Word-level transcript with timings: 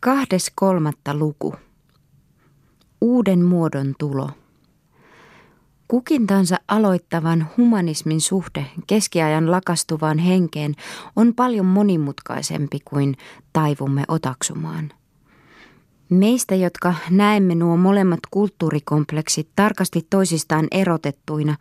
Kahdes 0.00 0.52
kolmatta 0.54 1.14
luku. 1.14 1.54
Uuden 3.00 3.44
muodon 3.44 3.94
tulo. 3.98 4.30
Kukintansa 5.88 6.56
aloittavan 6.68 7.46
humanismin 7.56 8.20
suhde 8.20 8.66
keskiajan 8.86 9.50
lakastuvaan 9.50 10.18
henkeen 10.18 10.74
on 11.16 11.34
paljon 11.34 11.66
monimutkaisempi 11.66 12.78
kuin 12.84 13.16
taivumme 13.52 14.04
otaksumaan– 14.08 14.92
Meistä, 16.10 16.54
jotka 16.54 16.94
näemme 17.10 17.54
nuo 17.54 17.76
molemmat 17.76 18.20
kulttuurikompleksit 18.30 19.48
tarkasti 19.56 20.06
toisistaan 20.10 20.68
erotettuina, 20.70 21.56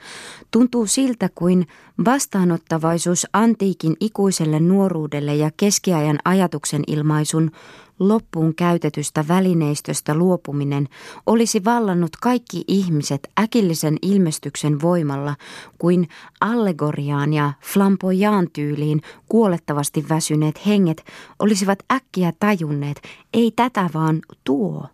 tuntuu 0.52 0.86
siltä 0.86 1.30
kuin 1.36 1.68
vastaanottavaisuus 2.06 3.28
antiikin 3.34 3.96
ikuiselle 4.00 4.60
nuoruudelle 4.60 5.36
ja 5.36 5.52
keskiajan 5.58 6.20
ajatuksen 6.26 6.84
ilmaisun 6.88 7.52
loppuun 8.00 8.56
käytetystä 8.56 9.26
välineistöstä 9.28 10.16
luopuminen 10.16 10.88
olisi 11.26 11.66
vallannut 11.66 12.16
kaikki 12.22 12.64
ihmiset 12.68 13.28
äkillisen 13.40 13.98
ilmestyksen 14.02 14.82
voimalla 14.82 15.36
kuin 15.78 16.08
allegoriaan 16.42 17.34
ja 17.34 17.54
flamboyaan 17.62 18.48
tyyliin 18.54 19.02
kuolettavasti 19.30 20.06
väsyneet 20.10 20.66
henget 20.66 21.04
olisivat 21.40 21.80
äkkiä 21.92 22.34
tajunneet, 22.40 23.02
ei 23.34 23.52
tätä 23.56 23.90
vaan 23.94 24.22
tuo. 24.44 24.86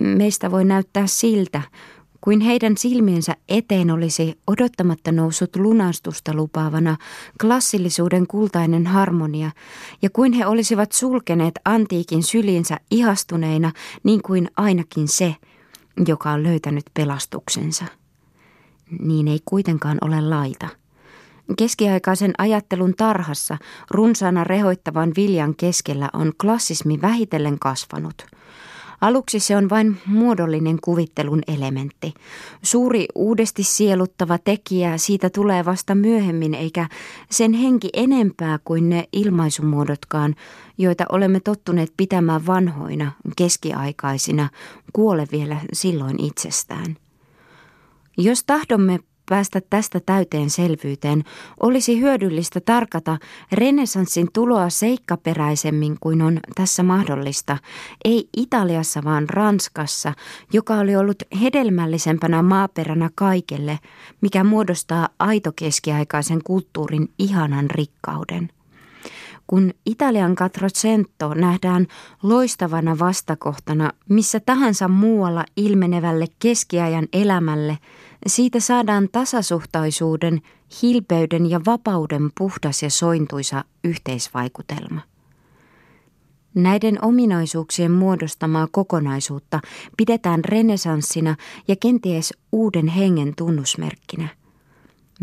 Meistä 0.00 0.50
voi 0.50 0.64
näyttää 0.64 1.06
siltä, 1.06 1.62
kuin 2.26 2.40
heidän 2.40 2.76
silmiensä 2.76 3.36
eteen 3.48 3.90
olisi 3.90 4.38
odottamatta 4.46 5.12
noussut 5.12 5.56
lunastusta 5.56 6.34
lupaavana 6.34 6.96
klassillisuuden 7.40 8.26
kultainen 8.26 8.86
harmonia, 8.86 9.50
ja 10.02 10.10
kuin 10.10 10.32
he 10.32 10.46
olisivat 10.46 10.92
sulkeneet 10.92 11.54
antiikin 11.64 12.22
syliinsä 12.22 12.76
ihastuneina, 12.90 13.72
niin 14.02 14.22
kuin 14.22 14.50
ainakin 14.56 15.08
se, 15.08 15.34
joka 16.06 16.30
on 16.30 16.42
löytänyt 16.42 16.84
pelastuksensa. 16.94 17.84
Niin 19.00 19.28
ei 19.28 19.38
kuitenkaan 19.44 19.98
ole 20.00 20.20
laita. 20.20 20.68
Keskiaikaisen 21.58 22.32
ajattelun 22.38 22.94
tarhassa 22.96 23.58
runsaana 23.90 24.44
rehoittavan 24.44 25.12
viljan 25.16 25.54
keskellä 25.56 26.08
on 26.12 26.32
klassismi 26.40 27.00
vähitellen 27.02 27.58
kasvanut– 27.58 28.26
Aluksi 29.00 29.40
se 29.40 29.56
on 29.56 29.70
vain 29.70 29.96
muodollinen 30.06 30.78
kuvittelun 30.84 31.42
elementti. 31.48 32.14
Suuri 32.62 33.06
uudesti 33.14 33.62
sieluttava 33.62 34.38
tekijä 34.38 34.98
siitä 34.98 35.30
tulee 35.30 35.64
vasta 35.64 35.94
myöhemmin, 35.94 36.54
eikä 36.54 36.88
sen 37.30 37.52
henki 37.52 37.88
enempää 37.92 38.58
kuin 38.64 38.88
ne 38.88 39.04
ilmaisumuodotkaan, 39.12 40.34
joita 40.78 41.04
olemme 41.12 41.40
tottuneet 41.40 41.92
pitämään 41.96 42.46
vanhoina, 42.46 43.12
keskiaikaisina, 43.36 44.48
kuole 44.92 45.26
vielä 45.32 45.56
silloin 45.72 46.24
itsestään. 46.24 46.96
Jos 48.18 48.44
tahdomme 48.44 49.00
päästä 49.28 49.60
tästä 49.70 50.00
täyteen 50.00 50.50
selvyyteen, 50.50 51.24
olisi 51.62 52.00
hyödyllistä 52.00 52.60
tarkata 52.60 53.18
renesanssin 53.52 54.28
tuloa 54.32 54.70
seikkaperäisemmin 54.70 55.96
kuin 56.00 56.22
on 56.22 56.40
tässä 56.54 56.82
mahdollista, 56.82 57.58
ei 58.04 58.28
Italiassa 58.36 59.04
vaan 59.04 59.28
Ranskassa, 59.28 60.12
joka 60.52 60.74
oli 60.74 60.96
ollut 60.96 61.22
hedelmällisempänä 61.42 62.42
maaperänä 62.42 63.10
kaikelle, 63.14 63.78
mikä 64.20 64.44
muodostaa 64.44 65.08
aitokeskiaikaisen 65.18 66.40
kulttuurin 66.44 67.08
ihanan 67.18 67.70
rikkauden. 67.70 68.50
Kun 69.46 69.74
Italian 69.86 70.36
Quattrocento 70.42 71.34
nähdään 71.34 71.86
loistavana 72.22 72.98
vastakohtana 72.98 73.92
missä 74.08 74.40
tahansa 74.40 74.88
muualla 74.88 75.44
ilmenevälle 75.56 76.26
keskiajan 76.38 77.06
elämälle, 77.12 77.78
siitä 78.26 78.60
saadaan 78.60 79.08
tasasuhtaisuuden, 79.12 80.40
hilpeyden 80.82 81.50
ja 81.50 81.60
vapauden 81.66 82.30
puhdas 82.38 82.82
ja 82.82 82.90
sointuisa 82.90 83.64
yhteisvaikutelma. 83.84 85.00
Näiden 86.54 87.04
ominaisuuksien 87.04 87.92
muodostamaa 87.92 88.68
kokonaisuutta 88.70 89.60
pidetään 89.96 90.44
renesanssina 90.44 91.36
ja 91.68 91.76
kenties 91.76 92.34
uuden 92.52 92.86
hengen 92.86 93.32
tunnusmerkkinä– 93.36 94.28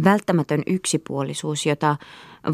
Välttämätön 0.04 0.64
yksipuolisuus, 0.68 1.66
jota 1.66 1.98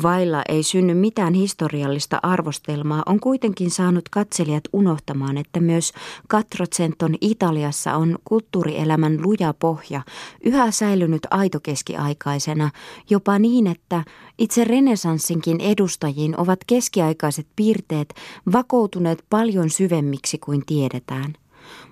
vailla 0.03 0.41
ei 0.49 0.63
synny 0.63 0.93
mitään 0.93 1.33
historiallista 1.33 2.19
arvostelmaa, 2.23 3.03
on 3.05 3.19
kuitenkin 3.19 3.71
saanut 3.71 4.09
katselijat 4.09 4.63
unohtamaan, 4.73 5.37
että 5.37 5.59
myös 5.59 5.93
Quattrocenton 6.33 7.15
Italiassa 7.21 7.95
on 7.95 8.17
kulttuurielämän 8.23 9.21
luja 9.21 9.53
pohja 9.53 10.01
yhä 10.43 10.71
säilynyt 10.71 11.27
aitokeskiaikaisena, 11.31 12.69
jopa 13.09 13.39
niin, 13.39 13.67
että 13.67 14.03
itse 14.37 14.63
renesanssinkin 14.63 15.61
edustajiin 15.61 16.39
ovat 16.39 16.59
keskiaikaiset 16.67 17.47
piirteet 17.55 18.13
vakoutuneet 18.51 19.25
paljon 19.29 19.69
syvemmiksi 19.69 20.37
kuin 20.37 20.65
tiedetään. 20.65 21.33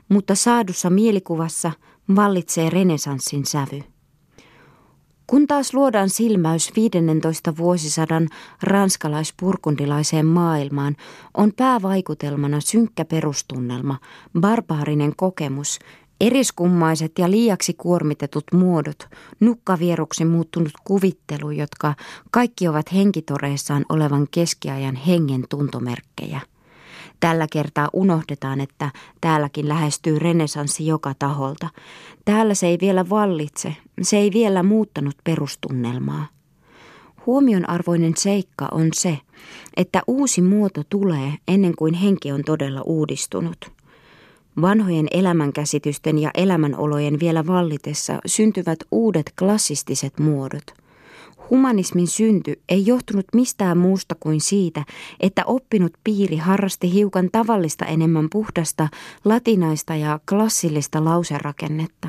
Mutta 0.10 0.36
saadussa 0.36 0.90
mielikuvassa 0.90 1.72
vallitsee 2.16 2.70
renesanssin 2.70 3.46
sävy. 3.46 3.97
Kun 5.28 5.48
taas 5.48 5.74
luodaan 5.74 6.10
silmäys 6.10 6.72
15 6.76 7.58
vuosisadan 7.58 8.28
ranskalaispurkundilaiseen 8.64 10.26
maailmaan, 10.26 10.96
on 11.34 11.52
päävaikutelmana 11.58 12.60
synkkä 12.60 13.06
perustunnelma, 13.06 14.00
barbaarinen 14.40 15.16
kokemus, 15.16 15.80
eriskummaiset 16.22 17.12
ja 17.20 17.32
liiaksi 17.32 17.74
kuormitetut 17.74 18.44
muodot, 18.54 19.08
nukkavieruksi 19.40 20.26
muuttunut 20.26 20.74
kuvittelu, 20.84 21.52
jotka 21.52 21.94
kaikki 22.32 22.68
ovat 22.68 22.94
henkitoreissaan 22.94 23.86
olevan 23.90 24.28
keskiajan 24.32 24.96
hengen 24.96 25.44
tuntomerkkejä– 25.50 26.42
Tällä 27.20 27.48
kertaa 27.52 27.90
unohdetaan, 27.94 28.62
että 28.62 28.92
täälläkin 29.22 29.70
lähestyy 29.70 30.20
renesanssi 30.20 30.88
joka 30.88 31.14
taholta. 31.20 31.70
Täällä 32.26 32.54
se 32.54 32.68
ei 32.68 32.78
vielä 32.82 33.10
vallitse, 33.10 33.76
se 34.02 34.18
ei 34.18 34.32
vielä 34.34 34.64
muuttanut 34.64 35.16
perustunnelmaa. 35.24 36.28
Huomionarvoinen 37.26 38.14
seikka 38.18 38.68
on 38.72 38.90
se, 38.94 39.20
että 39.78 40.02
uusi 40.08 40.42
muoto 40.42 40.82
tulee 40.90 41.34
ennen 41.48 41.76
kuin 41.76 41.94
henki 41.94 42.32
on 42.32 42.44
todella 42.46 42.82
uudistunut. 42.82 43.72
Vanhojen 44.62 45.08
elämänkäsitysten 45.12 46.20
ja 46.20 46.32
elämänolojen 46.34 47.20
vielä 47.20 47.48
vallitessa 47.48 48.20
syntyvät 48.26 48.80
uudet 48.92 49.34
klassistiset 49.40 50.20
muodot– 50.20 50.64
Humanismin 51.50 52.08
synty 52.08 52.62
ei 52.70 52.86
johtunut 52.86 53.26
mistään 53.36 53.78
muusta 53.78 54.16
kuin 54.20 54.42
siitä, 54.42 54.84
että 55.20 55.46
oppinut 55.46 55.94
piiri 56.04 56.38
harrasti 56.38 56.94
hiukan 56.94 57.30
tavallista 57.32 57.86
enemmän 57.86 58.28
puhdasta, 58.30 58.88
latinaista 59.26 59.96
ja 59.96 60.20
klassillista 60.30 61.06
lauserakennetta. 61.06 62.08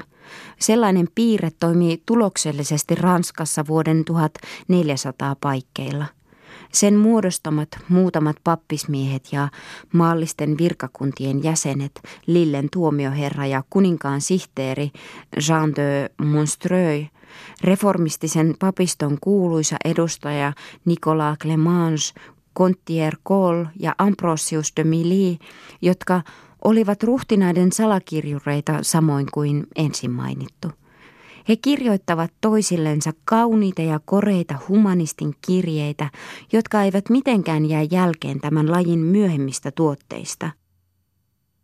Sellainen 0.58 1.08
piirre 1.14 1.50
toimii 1.60 2.02
tuloksellisesti 2.06 2.94
Ranskassa 2.94 3.66
vuoden 3.66 4.04
1400 4.04 5.36
paikkeilla. 5.40 6.06
Sen 6.72 6.96
muodostamat 6.96 7.68
muutamat 7.88 8.36
pappismiehet 8.44 9.28
ja 9.32 9.48
maallisten 9.92 10.58
virkakuntien 10.58 11.42
jäsenet, 11.42 12.00
Lillen 12.26 12.68
tuomioherra 12.72 13.46
ja 13.46 13.64
kuninkaan 13.70 14.20
sihteeri 14.20 14.90
Jean 15.48 15.76
de 15.76 16.10
Monstreuil– 16.24 17.04
Reformistisen 17.64 18.54
papiston 18.58 19.18
kuuluisa 19.20 19.76
edustaja 19.84 20.52
Nicolas 20.84 21.38
Clemange, 21.38 22.02
Contier 22.58 23.16
Cole 23.28 23.66
ja 23.80 23.94
Ambrosius 23.98 24.72
de 24.76 24.84
Milly, 24.84 25.36
jotka 25.82 26.22
olivat 26.64 27.02
ruhtinaiden 27.02 27.72
salakirjureita 27.72 28.78
samoin 28.82 29.26
kuin 29.32 29.66
ensin 29.76 30.10
mainittu. 30.10 30.68
He 31.48 31.56
kirjoittavat 31.56 32.32
toisillensa 32.40 33.12
kauniita 33.24 33.82
ja 33.82 34.00
koreita 34.04 34.54
humanistin 34.68 35.34
kirjeitä, 35.46 36.10
jotka 36.52 36.82
eivät 36.82 37.08
mitenkään 37.10 37.66
jää 37.66 37.86
jälkeen 37.90 38.40
tämän 38.40 38.70
lajin 38.70 38.98
myöhemmistä 38.98 39.70
tuotteista– 39.70 40.50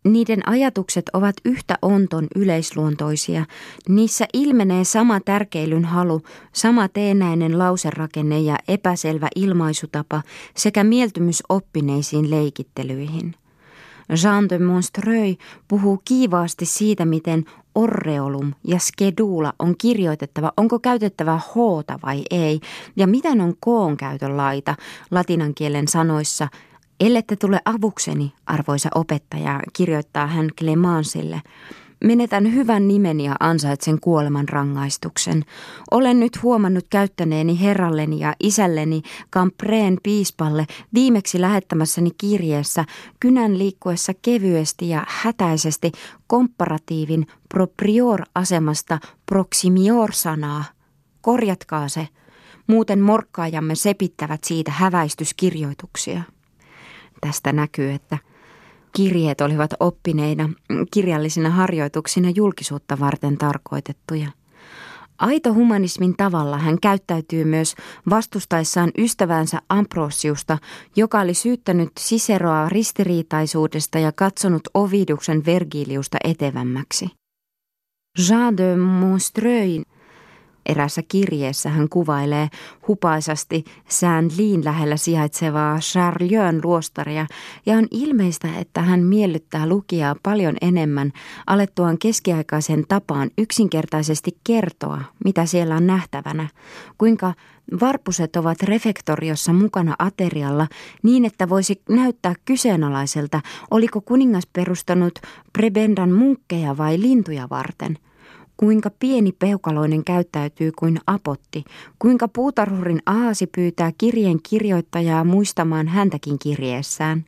niiden 0.05 0.49
ajatukset 0.49 1.11
ovat 1.12 1.37
yhtä 1.45 1.79
onton 1.83 2.27
yleisluontoisia. 2.37 3.45
Niissä 3.89 4.27
ilmenee 4.33 4.85
sama 4.85 5.21
tärkeilyn 5.21 5.85
halu, 5.85 6.23
sama 6.53 6.89
teenäinen 6.89 7.59
lauserakenne 7.59 8.41
ja 8.41 8.56
epäselvä 8.69 9.29
ilmaisutapa 9.37 10.23
sekä 10.56 10.85
mieltymys 10.85 11.43
oppineisiin 11.49 12.31
leikittelyihin. 12.31 13.35
Jean 14.23 14.49
de 14.49 14.59
Monstreuil 14.59 15.35
puhuu 15.69 16.03
kiivaasti 16.05 16.67
siitä, 16.67 17.05
miten 17.05 17.45
orreolum 17.75 18.53
ja 18.65 18.79
skedula 18.79 19.53
on 19.59 19.75
kirjoitettava, 19.79 20.53
onko 20.56 20.79
käytettävä 20.79 21.39
h 21.39 21.55
vai 22.06 22.23
ei, 22.31 22.61
ja 22.97 23.06
miten 23.06 23.41
on 23.41 23.55
koon 23.61 23.97
käytön 23.97 24.37
laita 24.37 24.77
latinan 25.11 25.55
kielen 25.55 25.89
sanoissa 25.89 26.49
Ellette 27.00 27.37
tule 27.37 27.61
avukseni, 27.64 28.32
arvoisa 28.46 28.88
opettaja, 28.94 29.61
kirjoittaa 29.73 30.26
hän 30.26 30.49
Clemansille. 30.58 31.43
Menetän 32.05 32.55
hyvän 32.55 32.88
nimeni 32.88 33.25
ja 33.25 33.37
ansaitsen 33.41 34.00
kuoleman 34.00 34.49
rangaistuksen. 34.49 35.44
Olen 35.91 36.20
nyt 36.20 36.43
huomannut 36.43 36.87
käyttäneeni 36.91 37.61
herralleni 37.61 38.20
ja 38.20 38.35
isälleni 38.41 39.02
Campreen 39.32 39.99
piispalle 40.02 40.67
viimeksi 40.94 41.41
lähettämässäni 41.41 42.11
kirjeessä 42.19 42.85
kynän 43.20 43.58
liikkuessa 43.58 44.12
kevyesti 44.23 44.88
ja 44.88 45.05
hätäisesti 45.08 45.93
komparatiivin 46.26 47.26
proprior-asemasta 47.55 48.99
proximior-sanaa. 49.26 50.64
Korjatkaa 51.20 51.88
se, 51.88 52.08
muuten 52.67 53.00
morkkaajamme 53.00 53.75
sepittävät 53.75 54.44
siitä 54.44 54.70
häväistyskirjoituksia. 54.70 56.23
Tästä 57.26 57.53
näkyy, 57.53 57.91
että 57.91 58.19
kirjeet 58.97 59.41
olivat 59.41 59.71
oppineina 59.81 60.50
kirjallisina 60.91 61.50
harjoituksina 61.50 62.31
julkisuutta 62.31 62.99
varten 63.00 63.38
tarkoitettuja. 63.38 64.29
Aito 65.19 65.55
humanismin 65.55 66.17
tavalla 66.17 66.59
hän 66.59 66.81
käyttäytyy 66.81 67.44
myös 67.44 67.75
vastustaessaan 68.11 68.91
ystävänsä 68.99 69.62
Ambrosiusta, 69.69 70.59
joka 70.97 71.21
oli 71.21 71.35
syyttänyt 71.35 71.91
Siseroa 71.99 72.69
ristiriitaisuudesta 72.69 73.99
ja 73.99 74.12
katsonut 74.12 74.62
Oviduksen 74.75 75.44
Vergiliusta 75.47 76.19
etevämmäksi. 76.25 77.11
Jean 78.29 78.56
de 78.56 78.77
Monstreuil 78.77 79.85
Erässä 80.66 81.02
kirjeessä 81.08 81.70
hän 81.70 81.88
kuvailee 81.88 82.49
hupaisasti 82.88 83.64
Saint-Lin 83.88 84.64
lähellä 84.64 84.96
sijaitsevaa 84.96 85.78
Charlieu'n 85.78 86.61
luostaria 86.64 87.26
ja 87.66 87.76
on 87.76 87.87
ilmeistä, 87.90 88.49
että 88.58 88.82
hän 88.82 89.00
miellyttää 89.00 89.66
lukijaa 89.66 90.16
paljon 90.22 90.56
enemmän 90.61 91.12
alettuaan 91.46 91.99
keskiaikaisen 91.99 92.84
tapaan 92.88 93.31
yksinkertaisesti 93.38 94.38
kertoa, 94.44 95.00
mitä 95.25 95.46
siellä 95.46 95.76
on 95.76 95.87
nähtävänä, 95.87 96.49
kuinka 96.99 97.34
Varpuset 97.81 98.37
ovat 98.37 98.62
refektoriossa 98.62 99.52
mukana 99.52 99.94
aterialla 99.99 100.69
niin, 101.02 101.25
että 101.25 101.49
voisi 101.49 101.82
näyttää 101.88 102.34
kyseenalaiselta, 102.44 103.40
oliko 103.70 104.00
kuningas 104.00 104.46
perustanut 104.52 105.19
prebendan 105.52 106.12
munkkeja 106.12 106.76
vai 106.76 107.00
lintuja 107.00 107.49
varten– 107.50 107.99
kuinka 108.56 108.91
pieni 108.99 109.33
peukaloinen 109.33 110.05
käyttäytyy 110.05 110.73
kuin 110.79 110.99
apotti, 111.06 111.65
kuinka 111.99 112.29
puutarhurin 112.29 113.03
aasi 113.06 113.47
pyytää 113.47 113.93
kirjeen 113.99 114.39
kirjoittajaa 114.49 115.25
muistamaan 115.25 115.89
häntäkin 115.89 116.39
kirjeessään. 116.39 117.25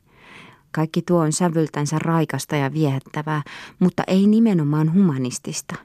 Kaikki 0.71 1.01
tuo 1.01 1.19
on 1.19 1.33
sävyltänsä 1.33 1.99
raikasta 1.99 2.55
ja 2.55 2.73
viehättävää, 2.73 3.41
mutta 3.79 4.03
ei 4.07 4.27
nimenomaan 4.27 4.93
humanistista. 4.93 5.75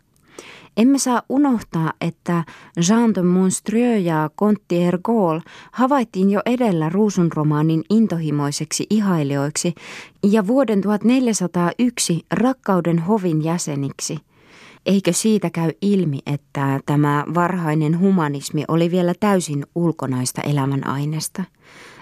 Emme 0.77 0.99
saa 0.99 1.23
unohtaa, 1.29 1.93
että 2.01 2.45
Jean 2.89 3.15
de 3.15 3.23
Monstreux 3.23 4.05
ja 4.05 4.31
Conti 4.39 4.83
Ergol 4.83 5.41
havaittiin 5.73 6.31
jo 6.31 6.41
edellä 6.47 6.89
ruusunromaanin 6.89 7.85
intohimoiseksi 7.91 8.87
ihailijoiksi 8.91 9.75
ja 10.23 10.47
vuoden 10.47 10.81
1401 10.81 12.27
rakkauden 12.31 12.99
hovin 12.99 13.45
jäseniksi– 13.45 14.19
Eikö 14.87 15.13
siitä 15.13 15.51
käy 15.51 15.71
ilmi, 15.83 16.19
että 16.27 16.81
tämä 16.87 17.25
varhainen 17.35 17.99
humanismi 17.99 18.65
oli 18.69 18.91
vielä 18.91 19.15
täysin 19.21 19.67
ulkonaista 19.75 20.43
elämän 20.43 20.87
aineesta? 20.87 21.45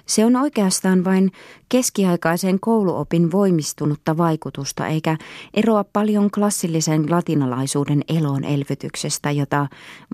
Se 0.06 0.24
on 0.24 0.36
oikeastaan 0.36 1.04
vain 1.04 1.32
keskiaikaisen 1.68 2.60
kouluopin 2.60 3.32
voimistunutta 3.32 4.16
vaikutusta, 4.16 4.86
eikä 4.86 5.16
eroa 5.54 5.84
paljon 5.84 6.30
klassillisen 6.30 7.10
latinalaisuuden 7.10 8.02
elon 8.08 8.44
elvytyksestä, 8.44 9.30
jota 9.30 9.66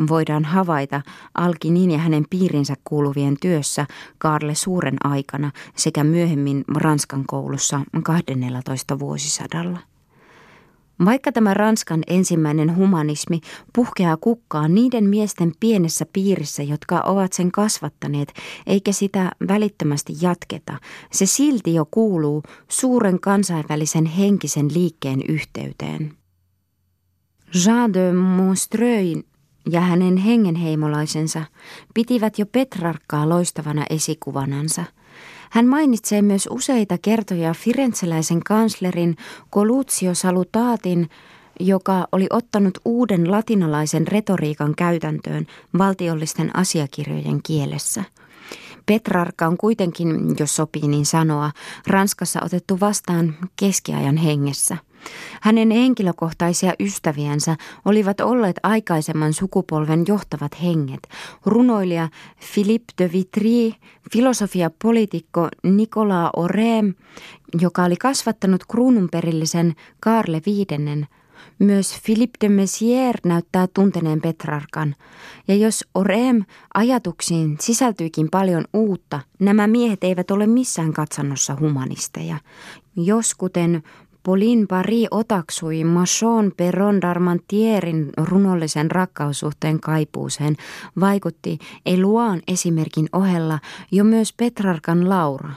voidaan 0.08 0.44
havaita 0.44 1.02
Alkinin 1.34 1.90
ja 1.90 1.98
hänen 1.98 2.24
piirinsä 2.30 2.74
kuuluvien 2.84 3.36
työssä 3.40 3.86
Karle 4.18 4.54
Suuren 4.54 4.96
aikana 5.04 5.50
sekä 5.76 6.04
myöhemmin 6.04 6.64
Ranskan 6.76 7.24
koulussa 7.26 7.80
12 8.02 8.98
vuosisadalla. 8.98 9.78
Vaikka 11.04 11.32
tämä 11.32 11.54
Ranskan 11.54 12.02
ensimmäinen 12.06 12.76
humanismi 12.76 13.40
puhkeaa 13.74 14.16
kukkaan 14.16 14.74
niiden 14.74 15.04
miesten 15.04 15.52
pienessä 15.60 16.06
piirissä, 16.12 16.62
jotka 16.62 17.00
ovat 17.00 17.32
sen 17.32 17.52
kasvattaneet, 17.52 18.32
eikä 18.66 18.92
sitä 18.92 19.30
välittömästi 19.48 20.12
jatketa, 20.20 20.78
se 21.12 21.26
silti 21.26 21.74
jo 21.74 21.88
kuuluu 21.90 22.42
suuren 22.68 23.20
kansainvälisen 23.20 24.06
henkisen 24.06 24.74
liikkeen 24.74 25.22
yhteyteen. 25.28 26.12
Jean 27.64 27.94
de 27.94 28.12
Monstreuil 28.12 29.22
ja 29.70 29.80
hänen 29.80 30.16
hengenheimolaisensa 30.16 31.44
pitivät 31.94 32.38
jo 32.38 32.46
Petrarkkaa 32.46 33.28
loistavana 33.28 33.84
esikuvanansa– 33.90 34.84
hän 35.50 35.66
mainitsee 35.66 36.22
myös 36.22 36.48
useita 36.50 36.98
kertoja 37.02 37.54
firenzeläisen 37.54 38.40
kanslerin 38.40 39.16
Coluccio 39.52 40.14
Salutatin, 40.14 41.10
joka 41.60 42.08
oli 42.12 42.26
ottanut 42.30 42.78
uuden 42.84 43.30
latinalaisen 43.30 44.06
retoriikan 44.06 44.74
käytäntöön 44.74 45.46
valtiollisten 45.78 46.56
asiakirjojen 46.56 47.40
kielessä. 47.42 48.04
Petrarka 48.86 49.46
on 49.46 49.56
kuitenkin, 49.56 50.36
jos 50.38 50.56
sopii 50.56 50.88
niin 50.88 51.06
sanoa, 51.06 51.50
Ranskassa 51.86 52.40
otettu 52.44 52.80
vastaan 52.80 53.34
keskiajan 53.56 54.16
hengessä. 54.16 54.76
Hänen 55.40 55.70
henkilökohtaisia 55.70 56.72
ystäviänsä 56.80 57.56
olivat 57.84 58.20
olleet 58.20 58.56
aikaisemman 58.62 59.32
sukupolven 59.32 60.04
johtavat 60.08 60.62
henget, 60.62 61.08
runoilija 61.44 62.08
Philippe 62.54 62.92
de 62.98 63.12
Vitry, 63.12 63.72
filosofia-poliitikko 64.12 65.48
Nicolas 65.62 66.30
Orem, 66.36 66.94
joka 67.60 67.84
oli 67.84 67.96
kasvattanut 67.96 68.64
kruununperillisen 68.66 69.74
Karle 70.00 70.42
viidennen, 70.46 71.06
myös 71.58 72.00
Philippe 72.04 72.36
de 72.40 72.48
Messier 72.48 73.16
näyttää 73.24 73.66
tunteneen 73.74 74.20
Petrarkan, 74.20 74.94
ja 75.48 75.54
jos 75.54 75.84
Orem 75.94 76.44
ajatuksiin 76.74 77.56
sisältyykin 77.60 78.28
paljon 78.30 78.64
uutta, 78.72 79.20
nämä 79.38 79.66
miehet 79.66 80.04
eivät 80.04 80.30
ole 80.30 80.46
missään 80.46 80.92
katsannossa 80.92 81.56
humanisteja. 81.60 82.36
Jos 82.96 83.34
kuten 83.34 83.82
Pauline 84.26 84.66
Paris 84.66 85.08
otaksui 85.10 85.84
Machon 85.84 86.52
Perron 86.56 87.00
d'Armantierin 87.02 88.12
runollisen 88.16 88.90
rakkaussuhteen 88.90 89.80
kaipuuseen, 89.80 90.56
vaikutti 91.00 91.58
Eluan 91.86 92.40
esimerkin 92.48 93.08
ohella 93.12 93.58
jo 93.92 94.04
myös 94.04 94.32
Petrarkan 94.32 95.08
Laura. 95.08 95.50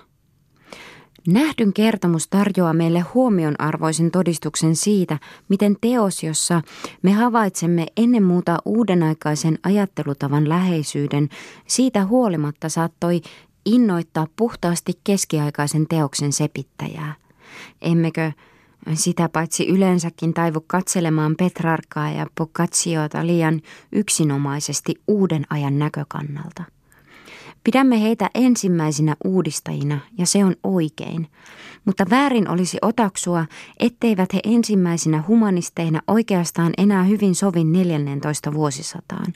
Nähdyn 1.27 1.73
kertomus 1.73 2.27
tarjoaa 2.27 2.73
meille 2.73 2.99
huomionarvoisen 2.99 4.11
todistuksen 4.11 4.75
siitä, 4.75 5.19
miten 5.47 5.75
teos, 5.81 6.23
jossa 6.23 6.61
me 7.01 7.11
havaitsemme 7.11 7.85
ennen 7.97 8.23
muuta 8.23 8.57
uudenaikaisen 8.65 9.59
ajattelutavan 9.63 10.49
läheisyyden, 10.49 11.29
siitä 11.67 12.05
huolimatta 12.05 12.69
saattoi 12.69 13.21
innoittaa 13.65 14.27
puhtaasti 14.35 14.93
keskiaikaisen 15.03 15.87
teoksen 15.87 16.33
sepittäjää. 16.33 17.15
Emmekö 17.81 18.31
sitä 18.93 19.29
paitsi 19.29 19.67
yleensäkin 19.67 20.33
taivu 20.33 20.63
katselemaan 20.67 21.35
Petrarkaa 21.35 22.11
ja 22.11 22.27
Boccaccioita 22.37 23.27
liian 23.27 23.61
yksinomaisesti 23.91 24.95
uuden 25.07 25.45
ajan 25.49 25.79
näkökannalta. 25.79 26.63
Pidämme 27.63 28.01
heitä 28.01 28.29
ensimmäisinä 28.35 29.15
uudistajina 29.25 29.99
ja 30.17 30.25
se 30.25 30.45
on 30.45 30.55
oikein, 30.63 31.27
mutta 31.85 32.05
väärin 32.09 32.49
olisi 32.49 32.77
otaksua, 32.81 33.45
etteivät 33.79 34.33
he 34.33 34.39
ensimmäisinä 34.43 35.23
humanisteina 35.27 36.01
oikeastaan 36.07 36.73
enää 36.77 37.03
hyvin 37.03 37.35
sovin 37.35 37.71
14 37.71 38.53
vuosisataan. 38.53 39.33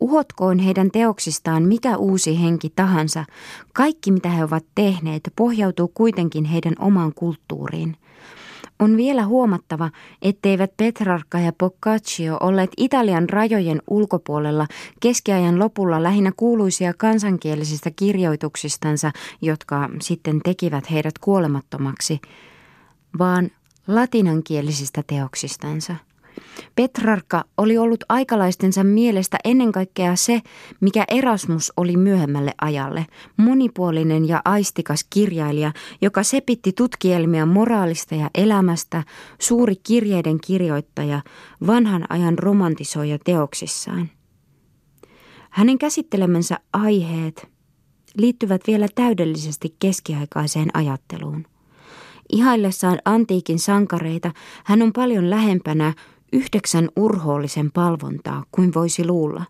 Uhotkoon 0.00 0.58
heidän 0.58 0.90
teoksistaan 0.90 1.62
mikä 1.62 1.96
uusi 1.96 2.42
henki 2.42 2.72
tahansa, 2.76 3.24
kaikki 3.74 4.12
mitä 4.12 4.28
he 4.28 4.44
ovat 4.44 4.64
tehneet 4.74 5.22
pohjautuu 5.36 5.88
kuitenkin 5.88 6.44
heidän 6.44 6.74
omaan 6.78 7.12
kulttuuriin– 7.14 7.96
on 8.78 8.96
vielä 8.96 9.26
huomattava, 9.26 9.90
etteivät 10.22 10.76
Petrarca 10.76 11.38
ja 11.38 11.52
Boccaccio 11.52 12.36
olleet 12.40 12.70
Italian 12.76 13.28
rajojen 13.28 13.82
ulkopuolella 13.90 14.66
keskiajan 15.00 15.58
lopulla 15.58 16.02
lähinnä 16.02 16.32
kuuluisia 16.36 16.94
kansankielisistä 16.94 17.90
kirjoituksistansa, 17.96 19.12
jotka 19.42 19.90
sitten 20.00 20.40
tekivät 20.44 20.90
heidät 20.90 21.18
kuolemattomaksi, 21.18 22.20
vaan 23.18 23.50
latinankielisistä 23.86 25.02
teoksistansa. 25.06 25.94
Petrarka 26.74 27.44
oli 27.56 27.78
ollut 27.78 28.04
aikalaistensa 28.08 28.84
mielestä 28.84 29.38
ennen 29.44 29.72
kaikkea 29.72 30.16
se, 30.16 30.40
mikä 30.80 31.04
Erasmus 31.08 31.72
oli 31.76 31.96
myöhemmälle 31.96 32.52
ajalle, 32.60 33.06
monipuolinen 33.36 34.28
ja 34.28 34.42
aistikas 34.44 35.04
kirjailija, 35.10 35.72
joka 36.00 36.22
sepitti 36.22 36.72
tutkielmia 36.72 37.46
moraalista 37.46 38.14
ja 38.14 38.30
elämästä, 38.34 39.04
suuri 39.38 39.76
kirjeiden 39.76 40.38
kirjoittaja, 40.46 41.22
vanhan 41.66 42.04
ajan 42.08 42.38
romantisoija 42.38 43.18
teoksissaan. 43.24 44.10
Hänen 45.50 45.78
käsittelemänsä 45.78 46.58
aiheet 46.72 47.48
liittyvät 48.16 48.60
vielä 48.66 48.86
täydellisesti 48.94 49.76
keskiaikaiseen 49.78 50.68
ajatteluun. 50.74 51.46
Ihaillessaan 52.32 52.98
antiikin 53.04 53.58
sankareita 53.58 54.32
hän 54.64 54.82
on 54.82 54.92
paljon 54.92 55.30
lähempänä 55.30 55.94
yhdeksän 56.32 56.88
urhoollisen 56.96 57.72
palvontaa 57.72 58.44
kuin 58.52 58.74
voisi 58.74 59.06
luulla. 59.06 59.44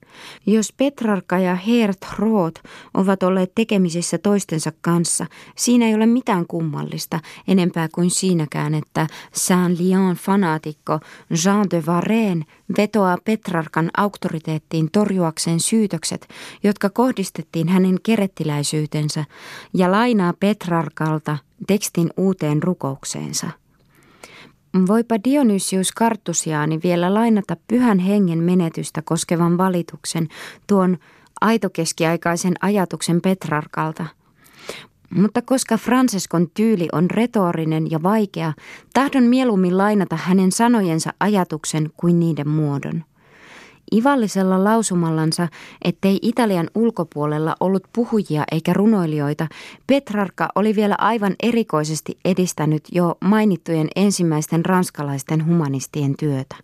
Jos 0.47 0.73
Petrarka 0.73 1.39
ja 1.39 1.55
Hert 1.55 2.07
Roth 2.19 2.63
ovat 2.95 3.23
olleet 3.23 3.53
tekemisissä 3.55 4.19
toistensa 4.19 4.73
kanssa, 4.81 5.27
siinä 5.57 5.87
ei 5.87 5.95
ole 5.95 6.07
mitään 6.07 6.47
kummallista, 6.47 7.21
enempää 7.49 7.89
kuin 7.95 8.11
siinäkään, 8.11 8.75
että 8.75 9.07
Saint-Lyon 9.33 10.17
fanaatikko 10.17 11.01
Jean 11.45 11.67
de 11.71 11.83
Varenne 11.87 12.45
vetoaa 12.79 13.19
Petrarkan 13.25 13.91
auktoriteettiin 13.97 14.91
torjuakseen 14.93 15.61
syytökset, 15.61 16.29
jotka 16.63 16.91
kohdistettiin 16.91 17.69
hänen 17.69 17.97
kerettiläisyytensä, 18.03 19.25
ja 19.75 19.91
lainaa 19.91 20.33
Petrarkalta 20.41 21.39
tekstin 21.67 22.11
uuteen 22.17 22.63
rukoukseensa. 22.63 23.51
Voipa 24.89 25.15
Dionysius 25.25 25.93
Kartusiaani 25.93 26.81
vielä 26.83 27.15
lainata 27.15 27.57
pyhän 27.69 27.99
hengen 27.99 28.39
menetystä 28.39 29.03
koskevan 29.03 29.59
valituksen 29.59 30.29
tuon 30.67 30.99
aitokeskiaikaisen 31.41 32.55
ajatuksen 32.61 33.21
Petrarkalta. 33.21 34.07
Mutta 35.11 35.43
koska 35.43 35.77
Franceskon 35.77 36.51
tyyli 36.55 36.89
on 36.93 37.11
retorinen 37.11 37.91
ja 37.91 38.03
vaikea, 38.03 38.53
tahdon 38.95 39.23
mieluummin 39.23 39.79
lainata 39.79 40.17
hänen 40.17 40.53
sanojensa 40.53 41.13
ajatuksen 41.21 41.91
kuin 41.97 42.21
niiden 42.21 42.49
muodon. 42.49 43.05
Ivallisella 43.95 44.65
lausumallansa, 44.65 45.49
ettei 45.83 46.19
Italian 46.23 46.71
ulkopuolella 46.75 47.57
ollut 47.61 47.85
puhujia 47.93 48.45
eikä 48.53 48.73
runoilijoita, 48.73 49.47
Petrarka 49.87 50.49
oli 50.55 50.77
vielä 50.77 50.95
aivan 50.99 51.37
erikoisesti 51.43 52.19
edistänyt 52.25 52.83
jo 52.93 53.17
mainittujen 53.21 53.89
ensimmäisten 53.97 54.65
ranskalaisten 54.65 55.47
humanistien 55.47 56.15
työtä. 56.19 56.57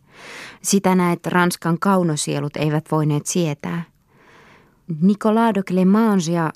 Sitä 0.62 0.94
näet 0.94 1.26
Ranskan 1.26 1.78
kaunosielut 1.80 2.56
eivät 2.56 2.84
voineet 2.90 3.26
sietää. 3.26 3.82
Nicolas 5.00 5.54
de 5.54 5.62
Clémence 5.62 6.32
ja 6.32 6.52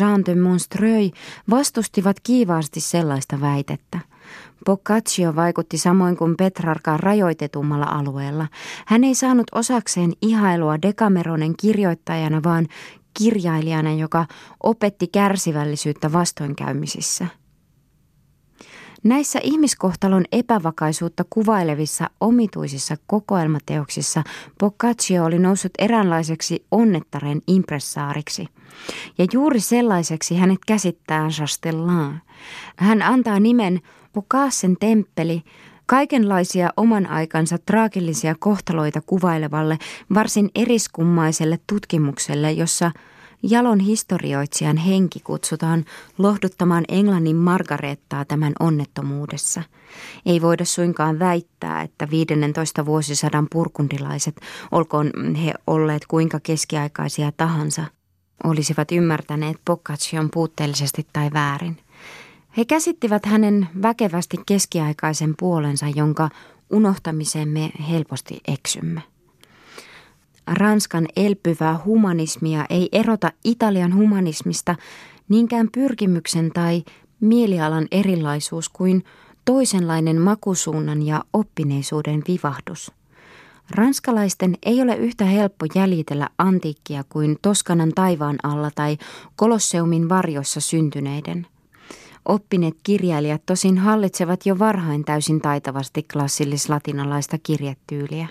Jean 0.00 0.26
de 0.26 0.34
Monstreuil 0.34 1.10
vastustivat 1.50 2.16
kiivaasti 2.22 2.80
sellaista 2.80 3.40
väitettä. 3.40 4.09
Boccaccio 4.66 5.36
vaikutti 5.36 5.78
samoin 5.78 6.16
kuin 6.16 6.34
Petrarka 6.36 6.96
rajoitetummalla 6.96 7.86
alueella. 7.86 8.46
Hän 8.86 9.04
ei 9.04 9.14
saanut 9.14 9.46
osakseen 9.54 10.12
ihailua 10.22 10.82
Dekameronen 10.82 11.54
kirjoittajana, 11.60 12.42
vaan 12.42 12.66
kirjailijana, 13.18 13.92
joka 13.92 14.26
opetti 14.62 15.06
kärsivällisyyttä 15.06 16.12
vastoinkäymisissä. 16.12 17.26
Näissä 19.02 19.40
ihmiskohtalon 19.42 20.24
epävakaisuutta 20.32 21.24
kuvailevissa 21.30 22.10
omituisissa 22.20 22.96
kokoelmateoksissa 23.06 24.22
Boccaccio 24.58 25.24
oli 25.24 25.38
noussut 25.38 25.72
eräänlaiseksi 25.78 26.66
onnettaren 26.70 27.40
impressaariksi. 27.46 28.46
Ja 29.18 29.26
juuri 29.32 29.60
sellaiseksi 29.60 30.36
hänet 30.36 30.58
käsittää 30.66 31.28
Chastellan. 31.28 32.22
Hän 32.76 33.02
antaa 33.02 33.40
nimen 33.40 33.80
Bokaasen 34.14 34.76
temppeli 34.80 35.42
kaikenlaisia 35.86 36.70
oman 36.76 37.06
aikansa 37.06 37.58
traagillisia 37.58 38.34
kohtaloita 38.38 39.00
kuvailevalle 39.00 39.78
varsin 40.14 40.50
eriskummaiselle 40.54 41.58
tutkimukselle, 41.66 42.52
jossa 42.52 42.92
Jalon 43.42 43.80
historioitsijan 43.80 44.76
henki 44.76 45.20
kutsutaan 45.20 45.84
lohduttamaan 46.18 46.84
Englannin 46.88 47.36
Margarettaa 47.36 48.24
tämän 48.24 48.52
onnettomuudessa. 48.60 49.62
Ei 50.26 50.42
voida 50.42 50.64
suinkaan 50.64 51.18
väittää, 51.18 51.82
että 51.82 52.10
15 52.10 52.86
vuosisadan 52.86 53.46
purkundilaiset, 53.52 54.40
olkoon 54.72 55.34
he 55.34 55.54
olleet 55.66 56.06
kuinka 56.06 56.40
keskiaikaisia 56.40 57.32
tahansa, 57.36 57.84
olisivat 58.44 58.92
ymmärtäneet 58.92 59.56
Boccaccion 59.64 60.30
puutteellisesti 60.30 61.06
tai 61.12 61.30
väärin– 61.32 61.78
he 62.56 62.64
käsittivät 62.64 63.26
hänen 63.26 63.68
väkevästi 63.82 64.36
keskiaikaisen 64.46 65.34
puolensa, 65.38 65.86
jonka 65.88 66.28
unohtamiseen 66.70 67.48
me 67.48 67.72
helposti 67.90 68.40
eksymme. 68.48 69.02
Ranskan 70.46 71.06
elpyvää 71.16 71.80
humanismia 71.84 72.66
ei 72.70 72.88
erota 72.92 73.32
Italian 73.44 73.94
humanismista 73.94 74.76
niinkään 75.28 75.68
pyrkimyksen 75.72 76.50
tai 76.50 76.84
mielialan 77.20 77.88
erilaisuus 77.90 78.68
kuin 78.68 79.04
toisenlainen 79.44 80.20
makusuunnan 80.20 81.02
ja 81.02 81.24
oppineisuuden 81.32 82.22
vivahdus. 82.28 82.92
Ranskalaisten 83.70 84.54
ei 84.62 84.82
ole 84.82 84.96
yhtä 84.96 85.24
helppo 85.24 85.66
jäljitellä 85.74 86.28
antiikkia 86.38 87.04
kuin 87.08 87.38
Toskanan 87.42 87.92
taivaan 87.94 88.36
alla 88.42 88.70
tai 88.74 88.98
Kolosseumin 89.36 90.08
varjossa 90.08 90.60
syntyneiden– 90.60 91.46
Oppineet 92.30 92.74
kirjailijat 92.82 93.42
tosin 93.46 93.78
hallitsevat 93.78 94.46
jo 94.46 94.58
varhain 94.58 95.04
täysin 95.04 95.40
taitavasti 95.40 96.06
klassillis-latinalaista 96.12 97.38
kirjetyyliä. 97.42 98.28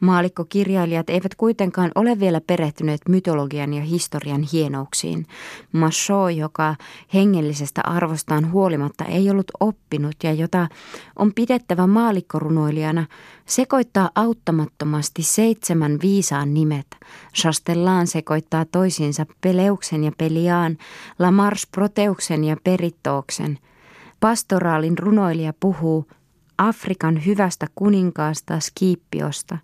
Maalikkokirjailijat 0.00 1.10
eivät 1.10 1.34
kuitenkaan 1.34 1.90
ole 1.94 2.20
vielä 2.20 2.40
perehtyneet 2.40 3.00
mytologian 3.08 3.74
ja 3.74 3.82
historian 3.82 4.44
hienouksiin. 4.52 5.26
Machot, 5.72 6.36
joka 6.36 6.76
hengellisestä 7.14 7.80
arvostaan 7.84 8.52
huolimatta 8.52 9.04
ei 9.04 9.30
ollut 9.30 9.50
oppinut 9.60 10.16
ja 10.22 10.32
jota 10.32 10.68
on 11.16 11.32
pidettävä 11.34 11.86
maalikkorunoilijana, 11.86 13.06
sekoittaa 13.46 14.10
auttamattomasti 14.14 15.22
seitsemän 15.22 15.98
viisaan 16.02 16.54
nimet. 16.54 16.86
Chastellan 17.34 18.06
sekoittaa 18.06 18.64
toisiinsa 18.64 19.26
Peleuksen 19.40 20.04
ja 20.04 20.12
Peliaan, 20.18 20.78
Lamars 21.18 21.66
Proteuksen 21.66 22.44
ja 22.44 22.56
Perittooksen. 22.64 23.58
Pastoraalin 24.20 24.98
runoilija 24.98 25.52
puhuu 25.60 26.06
Afrikan 26.58 27.26
hyvästä 27.26 27.66
kuninkaasta 27.74 28.60
Skiippiosta. 28.60 29.58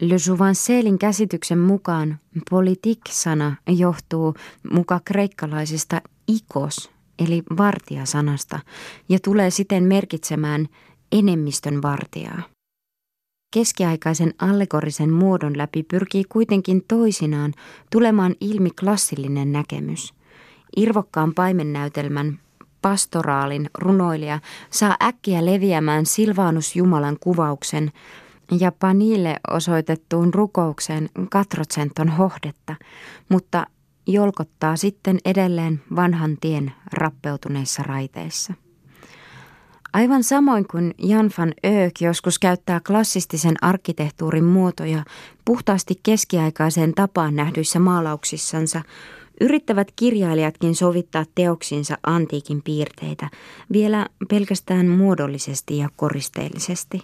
Le 0.00 0.16
Jouvencelin 0.26 0.98
käsityksen 0.98 1.58
mukaan 1.58 2.18
politik-sana 2.50 3.56
johtuu 3.68 4.34
muka 4.72 5.00
kreikkalaisesta 5.04 6.02
ikos, 6.28 6.90
eli 7.18 7.42
vartijasanasta, 7.58 8.58
ja 9.08 9.18
tulee 9.24 9.50
siten 9.50 9.84
merkitsemään 9.84 10.68
enemmistön 11.12 11.82
vartijaa. 11.82 12.42
Keskiaikaisen 13.54 14.34
allegorisen 14.38 15.12
muodon 15.12 15.58
läpi 15.58 15.82
pyrkii 15.82 16.24
kuitenkin 16.28 16.84
toisinaan 16.88 17.52
tulemaan 17.90 18.34
ilmi 18.40 18.70
klassillinen 18.70 19.52
näkemys. 19.52 20.14
Irvokkaan 20.76 21.34
paimennäytelmän 21.34 22.38
pastoraalin 22.82 23.70
runoilija 23.78 24.38
saa 24.70 24.96
äkkiä 25.02 25.46
leviämään 25.46 26.06
Silvanus 26.06 26.76
Jumalan 26.76 27.16
kuvauksen 27.20 27.92
ja 28.60 28.72
Panille 28.72 29.36
osoitettuun 29.50 30.34
rukoukseen 30.34 31.08
Katrotsenton 31.30 32.08
hohdetta, 32.08 32.76
mutta 33.28 33.66
jolkottaa 34.06 34.76
sitten 34.76 35.18
edelleen 35.24 35.82
vanhan 35.96 36.36
tien 36.40 36.72
rappeutuneissa 36.92 37.82
raiteissa. 37.82 38.54
Aivan 39.92 40.24
samoin 40.24 40.68
kuin 40.68 40.94
Jan 40.98 41.30
van 41.38 41.54
Eyck 41.62 42.00
joskus 42.00 42.38
käyttää 42.38 42.80
klassistisen 42.86 43.54
arkkitehtuurin 43.62 44.44
muotoja 44.44 45.04
puhtaasti 45.44 46.00
keskiaikaiseen 46.02 46.94
tapaan 46.94 47.36
nähdyissä 47.36 47.78
maalauksissansa, 47.78 48.82
Yrittävät 49.40 49.92
kirjailijatkin 49.96 50.74
sovittaa 50.74 51.24
teoksinsa 51.34 51.98
antiikin 52.06 52.62
piirteitä 52.62 53.30
vielä 53.72 54.06
pelkästään 54.28 54.88
muodollisesti 54.88 55.78
ja 55.78 55.88
koristeellisesti. 55.96 57.02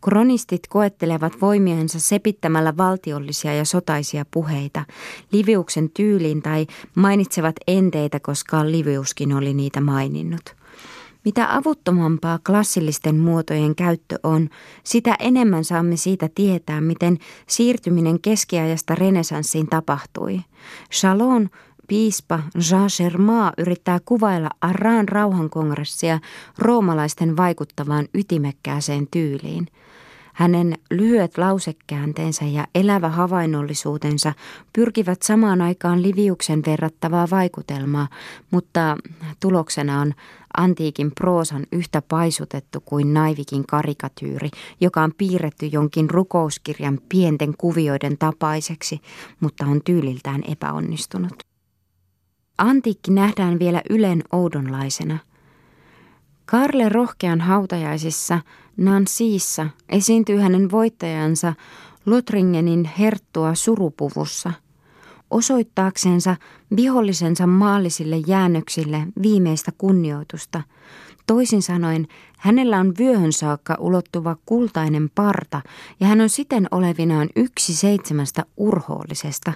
Kronistit 0.00 0.66
koettelevat 0.68 1.40
voimiensa 1.40 2.00
sepittämällä 2.00 2.76
valtiollisia 2.76 3.54
ja 3.54 3.64
sotaisia 3.64 4.24
puheita, 4.30 4.84
Liviuksen 5.32 5.90
tyyliin 5.90 6.42
tai 6.42 6.66
mainitsevat 6.94 7.56
enteitä, 7.66 8.20
koska 8.20 8.70
Liviuskin 8.70 9.32
oli 9.32 9.54
niitä 9.54 9.80
maininnut. 9.80 10.57
Mitä 11.28 11.54
avuttomampaa 11.56 12.38
klassillisten 12.46 13.16
muotojen 13.16 13.74
käyttö 13.74 14.18
on, 14.22 14.48
sitä 14.84 15.16
enemmän 15.18 15.64
saamme 15.64 15.96
siitä 15.96 16.28
tietää, 16.34 16.80
miten 16.80 17.18
siirtyminen 17.46 18.20
keskiajasta 18.20 18.94
renesanssiin 18.94 19.66
tapahtui. 19.66 20.40
Chalon 20.92 21.48
piispa 21.88 22.40
Jean 22.70 22.90
Germain 22.98 23.52
yrittää 23.58 23.98
kuvailla 24.04 24.50
Arran 24.60 25.08
rauhankongressia 25.08 26.18
roomalaisten 26.58 27.36
vaikuttavaan 27.36 28.08
ytimekkääseen 28.14 29.06
tyyliin– 29.10 29.66
hänen 30.38 30.74
lyhyet 30.90 31.38
lausekäänteensä 31.38 32.44
ja 32.44 32.66
elävä 32.74 33.08
havainnollisuutensa 33.08 34.32
pyrkivät 34.72 35.22
samaan 35.22 35.60
aikaan 35.60 36.02
Liviuksen 36.02 36.62
verrattavaa 36.66 37.26
vaikutelmaa, 37.30 38.08
mutta 38.50 38.96
tuloksena 39.40 40.00
on 40.00 40.14
antiikin 40.56 41.10
proosan 41.10 41.66
yhtä 41.72 42.02
paisutettu 42.02 42.80
kuin 42.80 43.14
naivikin 43.14 43.66
karikatyyri, 43.66 44.50
joka 44.80 45.02
on 45.02 45.12
piirretty 45.18 45.66
jonkin 45.66 46.10
rukouskirjan 46.10 46.98
pienten 47.08 47.54
kuvioiden 47.58 48.18
tapaiseksi, 48.18 49.00
mutta 49.40 49.64
on 49.66 49.80
tyyliltään 49.84 50.42
epäonnistunut. 50.48 51.42
Antiikki 52.58 53.10
nähdään 53.10 53.58
vielä 53.58 53.82
ylen 53.90 54.22
oudonlaisena. 54.32 55.18
Karle 56.46 56.88
rohkean 56.88 57.40
hautajaisissa 57.40 58.40
Nancyissa 58.78 59.66
esiintyy 59.88 60.38
hänen 60.38 60.70
voittajansa 60.70 61.54
Lotringenin 62.06 62.90
herttua 62.98 63.54
surupuvussa, 63.54 64.52
osoittaaksensa 65.30 66.36
vihollisensa 66.76 67.46
maallisille 67.46 68.16
jäännöksille 68.16 69.06
viimeistä 69.22 69.72
kunnioitusta. 69.78 70.62
Toisin 71.26 71.62
sanoen, 71.62 72.08
hänellä 72.38 72.80
on 72.80 72.94
vyöhön 72.98 73.32
saakka 73.32 73.76
ulottuva 73.80 74.36
kultainen 74.46 75.10
parta 75.14 75.60
ja 76.00 76.06
hän 76.06 76.20
on 76.20 76.28
siten 76.28 76.68
olevinaan 76.70 77.28
yksi 77.36 77.76
seitsemästä 77.76 78.44
urhoollisesta 78.56 79.52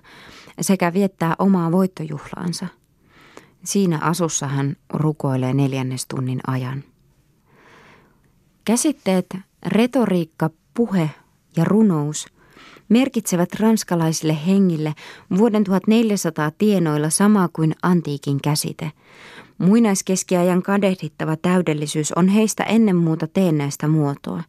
sekä 0.61 0.93
viettää 0.93 1.35
omaa 1.39 1.73
voittojuhlaansa. 1.73 2.67
Siinä 3.65 3.99
asussa 3.99 4.47
hän 4.47 4.77
rukoilee 4.93 5.55
neljännestunnin 5.55 6.41
ajan. 6.47 6.85
Käsitteet 8.65 9.37
retoriikka, 9.67 10.51
puhe 10.75 11.11
ja 11.57 11.65
runous 11.65 12.27
merkitsevät 12.89 13.49
ranskalaisille 13.61 14.37
hengille 14.47 14.95
vuoden 15.39 15.65
1400 15.65 16.51
tienoilla 16.51 17.11
samaa 17.11 17.49
kuin 17.53 17.75
antiikin 17.83 18.41
käsite. 18.43 18.93
Muinaiskeskiajan 19.59 20.63
kadehdittava 20.63 21.37
täydellisyys 21.37 22.13
on 22.13 22.29
heistä 22.29 22.65
ennen 22.65 22.97
muuta 22.97 23.27
teennäistä 23.27 23.89
muotoa. 23.89 24.43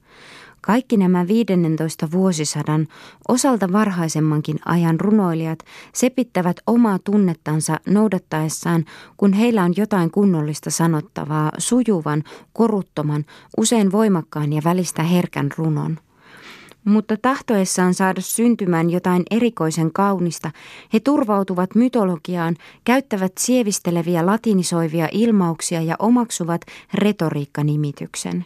Kaikki 0.65 0.98
nämä 0.98 1.27
15 1.27 2.12
vuosisadan 2.12 2.88
osalta 3.27 3.72
varhaisemmankin 3.72 4.60
ajan 4.65 5.00
runoilijat 5.00 5.60
sepittävät 5.93 6.58
omaa 6.67 7.00
tunnettansa 7.00 7.79
noudattaessaan, 7.88 8.86
kun 9.17 9.34
heillä 9.34 9.63
on 9.63 9.74
jotain 9.77 10.12
kunnollista 10.12 10.72
sanottavaa, 10.72 11.51
sujuvan, 11.58 12.24
koruttoman, 12.53 13.25
usein 13.58 13.91
voimakkaan 13.91 14.53
ja 14.53 14.62
välistä 14.63 15.03
herkän 15.03 15.50
runon. 15.58 16.00
Mutta 16.86 17.17
tahtoessaan 17.17 17.93
saada 17.93 18.22
syntymään 18.22 18.89
jotain 18.89 19.24
erikoisen 19.32 19.93
kaunista, 19.93 20.51
he 20.93 21.00
turvautuvat 21.00 21.75
mytologiaan, 21.75 22.55
käyttävät 22.84 23.32
sievisteleviä 23.39 24.25
latinisoivia 24.25 25.10
ilmauksia 25.12 25.82
ja 25.82 25.96
omaksuvat 26.00 26.62
retoriikkanimityksen. 26.93 28.46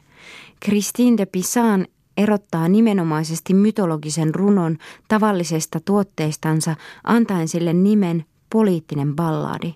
Christine 0.65 1.17
de 1.17 1.25
Pisan 1.25 1.87
erottaa 2.17 2.67
nimenomaisesti 2.67 3.53
mytologisen 3.53 4.35
runon 4.35 4.77
tavallisesta 5.07 5.79
tuotteistansa 5.79 6.75
antaen 7.03 7.47
sille 7.47 7.73
nimen 7.73 8.25
poliittinen 8.49 9.15
balladi. 9.15 9.75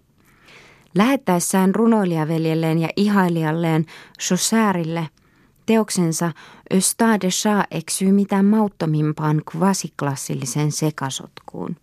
Lähettäessään 0.96 1.76
runoilijaveljelleen 1.76 2.80
ja 2.80 2.90
ihailijalleen 2.96 3.86
Chaucerille 4.20 5.08
teoksensa 5.66 6.32
Östa 6.74 7.22
de 7.22 7.28
Chat 7.28 7.66
eksyy 7.72 8.12
mitään 8.12 8.46
mauttomimpaan 8.46 9.42
kvasiklassillisen 9.52 10.72
sekasotkuun. 10.72 11.76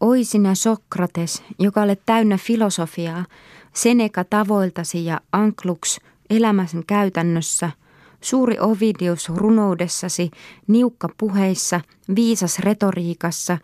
Oi 0.00 0.24
sinä 0.24 0.54
Sokrates, 0.54 1.42
joka 1.58 1.82
olet 1.82 2.02
täynnä 2.06 2.38
filosofiaa, 2.38 3.24
Seneca 3.72 4.24
tavoiltasi 4.24 5.04
ja 5.04 5.20
Anklux 5.32 5.98
elämän 6.30 6.68
käytännössä– 6.86 7.70
Suuri 8.20 8.56
Ovidius 8.60 9.28
runoudessasi, 9.28 10.30
niukka 10.66 11.08
puheissa, 11.18 11.80
viisas 12.14 12.58
retoriikassa, 12.58 13.58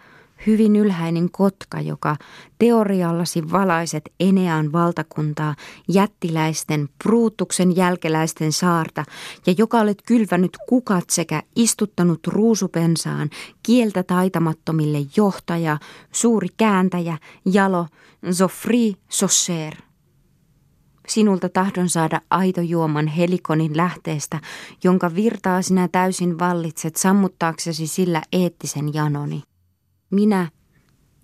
hyvin 0.46 0.76
ylhäinen 0.76 1.30
kotka, 1.30 1.80
joka 1.80 2.16
teoriallasi 2.58 3.50
valaiset 3.52 4.12
Enean 4.20 4.72
valtakuntaa, 4.72 5.54
jättiläisten, 5.88 6.88
pruutuksen 7.02 7.76
jälkeläisten 7.76 8.52
saarta, 8.52 9.04
ja 9.46 9.54
joka 9.58 9.80
olet 9.80 10.02
kylvänyt 10.06 10.56
kukat 10.68 11.10
sekä 11.10 11.42
istuttanut 11.56 12.26
ruusupensaan, 12.26 13.30
kieltä 13.62 14.02
taitamattomille 14.02 14.98
johtaja, 15.16 15.78
suuri 16.12 16.48
kääntäjä, 16.56 17.18
jalo, 17.44 17.86
Zofri 18.32 18.94
Sosser. 19.08 19.91
Sinulta 21.08 21.48
tahdon 21.48 21.88
saada 21.88 22.20
aito 22.30 22.60
juoman 22.60 23.06
helikonin 23.06 23.76
lähteestä, 23.76 24.40
jonka 24.84 25.14
virtaa 25.14 25.62
sinä 25.62 25.88
täysin 25.88 26.38
vallitset 26.38 26.96
sammuttaaksesi 26.96 27.86
sillä 27.86 28.22
eettisen 28.32 28.94
janoni. 28.94 29.42
Minä, 30.10 30.48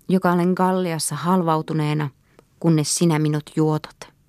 joka 0.09 0.31
olen 0.31 0.53
Galliassa 0.55 1.15
halvautuneena, 1.15 2.09
kunnes 2.59 2.95
sinä 2.95 3.19
minut 3.19 3.43
juotat. 3.55 4.19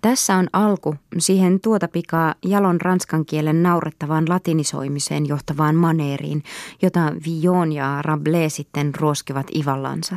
Tässä 0.00 0.36
on 0.36 0.46
alku 0.52 0.94
siihen 1.18 1.60
tuota 1.60 1.88
pikaa 1.88 2.34
jalon 2.44 2.80
ranskan 2.80 3.26
kielen 3.26 3.62
naurettavaan 3.62 4.24
latinisoimiseen 4.28 5.26
johtavaan 5.26 5.76
maneeriin, 5.76 6.42
jota 6.82 7.12
Villon 7.26 7.72
ja 7.72 8.02
Rabelais 8.02 8.56
sitten 8.56 8.94
ruoskivat 8.94 9.46
ivallansa. 9.56 10.16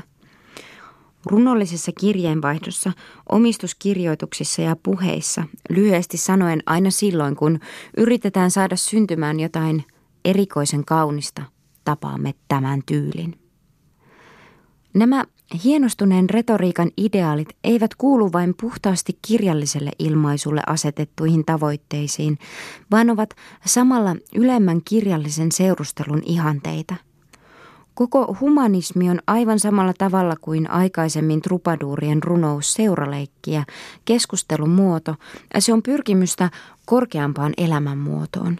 Runollisessa 1.25 1.91
kirjeenvaihdossa, 1.99 2.91
omistuskirjoituksissa 3.29 4.61
ja 4.61 4.75
puheissa, 4.83 5.43
lyhyesti 5.69 6.17
sanoen 6.17 6.63
aina 6.65 6.91
silloin, 6.91 7.35
kun 7.35 7.59
yritetään 7.97 8.51
saada 8.51 8.75
syntymään 8.75 9.39
jotain 9.39 9.83
erikoisen 10.25 10.85
kaunista, 10.85 11.43
tapaamme 11.85 12.33
tämän 12.47 12.81
tyylin. 12.85 13.39
Nämä 14.93 15.25
hienostuneen 15.63 16.29
retoriikan 16.29 16.91
ideaalit 16.97 17.49
eivät 17.63 17.95
kuulu 17.95 18.33
vain 18.33 18.53
puhtaasti 18.61 19.19
kirjalliselle 19.27 19.91
ilmaisulle 19.99 20.61
asetettuihin 20.67 21.45
tavoitteisiin, 21.45 22.37
vaan 22.91 23.09
ovat 23.09 23.29
samalla 23.65 24.15
ylemmän 24.35 24.81
kirjallisen 24.85 25.51
seurustelun 25.51 26.21
ihanteita– 26.25 26.95
Koko 27.99 28.37
humanismi 28.41 29.09
on 29.09 29.19
aivan 29.27 29.59
samalla 29.59 29.93
tavalla 29.97 30.35
kuin 30.41 30.71
aikaisemmin 30.71 31.41
trupaduurien 31.41 32.23
runous 32.23 32.73
seuraleikkiä, 32.73 33.63
keskustelun 34.05 34.69
muoto, 34.69 35.15
ja 35.53 35.61
se 35.61 35.73
on 35.73 35.83
pyrkimystä 35.83 36.49
korkeampaan 36.85 37.53
elämänmuotoon. 37.57 38.59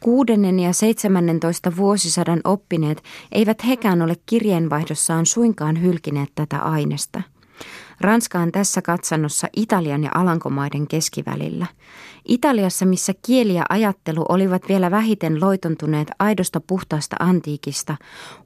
Kuudennen 0.00 0.60
ja 0.60 0.72
17 0.72 1.76
vuosisadan 1.76 2.40
oppineet 2.44 3.02
eivät 3.32 3.66
hekään 3.66 4.02
ole 4.02 4.16
kirjeenvaihdossaan 4.26 5.26
suinkaan 5.26 5.82
hylkineet 5.82 6.30
tätä 6.34 6.58
aineesta– 6.58 7.22
Ranska 8.02 8.38
on 8.38 8.52
tässä 8.52 8.82
katsannossa 8.82 9.48
Italian 9.56 10.04
ja 10.04 10.10
Alankomaiden 10.14 10.86
keskivälillä. 10.86 11.66
Italiassa, 12.28 12.86
missä 12.86 13.12
kieli 13.26 13.54
ja 13.54 13.64
ajattelu 13.68 14.24
olivat 14.28 14.62
vielä 14.68 14.90
vähiten 14.90 15.40
loitontuneet 15.40 16.10
aidosta 16.18 16.60
puhtaasta 16.60 17.16
antiikista, 17.18 17.96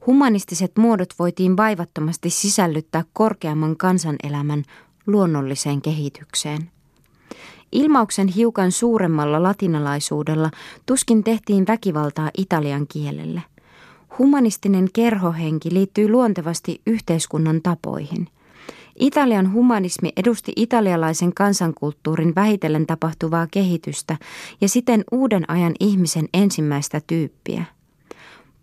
humanistiset 0.07 0.71
muodot 0.77 1.09
voitiin 1.19 1.57
vaivattomasti 1.57 2.29
sisällyttää 2.29 3.03
korkeamman 3.13 3.77
kansanelämän 3.77 4.63
luonnolliseen 5.07 5.81
kehitykseen. 5.81 6.71
Ilmauksen 7.71 8.27
hiukan 8.27 8.71
suuremmalla 8.71 9.43
latinalaisuudella 9.43 10.51
tuskin 10.85 11.23
tehtiin 11.23 11.67
väkivaltaa 11.67 12.31
italian 12.37 12.87
kielelle. 12.87 13.43
Humanistinen 14.19 14.89
kerhohenki 14.93 15.73
liittyy 15.73 16.09
luontevasti 16.09 16.81
yhteiskunnan 16.85 17.61
tapoihin– 17.61 18.27
Italian 18.99 19.53
humanismi 19.53 20.09
edusti 20.17 20.51
italialaisen 20.55 21.33
kansankulttuurin 21.33 22.35
vähitellen 22.35 22.87
tapahtuvaa 22.87 23.47
kehitystä 23.51 24.17
ja 24.61 24.69
siten 24.69 25.03
uuden 25.11 25.49
ajan 25.51 25.73
ihmisen 25.79 26.29
ensimmäistä 26.33 27.01
tyyppiä. 27.07 27.63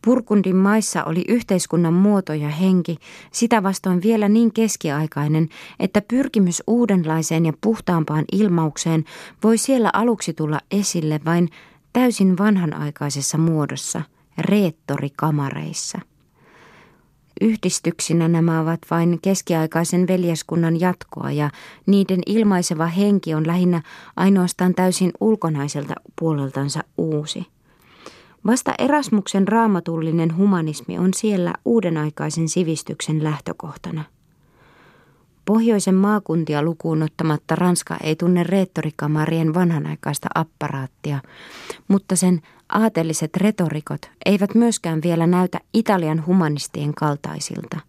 Purkundin 0.05 0.57
maissa 0.57 1.05
oli 1.05 1.25
yhteiskunnan 1.29 1.95
muoto 1.95 2.33
ja 2.33 2.49
henki, 2.49 2.97
sitä 3.33 3.63
vastoin 3.63 4.03
vielä 4.03 4.29
niin 4.29 4.53
keskiaikainen, 4.53 5.49
että 5.81 6.03
pyrkimys 6.09 6.63
uudenlaiseen 6.67 7.47
ja 7.47 7.53
puhtaampaan 7.61 8.25
ilmaukseen 8.33 9.05
voi 9.43 9.59
siellä 9.59 9.91
aluksi 9.93 10.33
tulla 10.33 10.61
esille 10.71 11.21
vain 11.25 11.49
täysin 11.93 12.39
vanhanaikaisessa 12.39 13.39
muodossa, 13.39 14.03
reettorikamareissa. 14.39 16.01
Yhdistyksinä 17.41 18.29
nämä 18.29 18.61
ovat 18.61 18.81
vain 18.91 19.19
keskiaikaisen 19.23 20.09
veljeskunnan 20.09 20.81
jatkoa 20.81 21.31
ja 21.31 21.51
niiden 21.87 22.21
ilmaiseva 22.27 22.87
henki 22.87 23.35
on 23.35 23.47
lähinnä 23.47 23.83
ainoastaan 24.17 24.75
täysin 24.75 25.13
ulkonaiselta 25.21 25.95
puoleltansa 26.21 26.81
uusi. 26.99 27.47
Vasta 28.47 28.75
Erasmuksen 28.79 29.49
raamatullinen 29.49 30.37
humanismi 30.37 30.99
on 30.99 31.15
siellä 31.15 31.55
uudenaikaisen 31.65 32.49
sivistyksen 32.49 33.25
lähtökohtana. 33.25 34.05
Pohjoisen 35.45 35.95
maakuntia 35.95 36.63
lukuun 36.63 37.03
ottamatta 37.03 37.57
Ranska 37.57 37.97
ei 38.03 38.17
tunne 38.17 38.43
reettorikamarien 38.43 39.55
vanhanaikaista 39.55 40.29
apparaattia, 40.35 41.19
mutta 41.89 42.17
sen 42.17 42.43
aateliset 42.69 43.37
retorikot 43.37 44.11
eivät 44.27 44.55
myöskään 44.55 45.03
vielä 45.03 45.27
näytä 45.27 45.61
Italian 45.75 46.27
humanistien 46.27 46.95
kaltaisilta. 46.95 47.81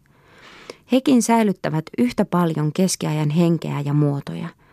Hekin 0.91 1.23
säilyttävät 1.23 1.85
yhtä 1.97 2.25
paljon 2.25 2.71
keskiajan 2.73 3.29
henkeä 3.29 3.79
ja 3.79 3.93
muotoja– 3.93 4.47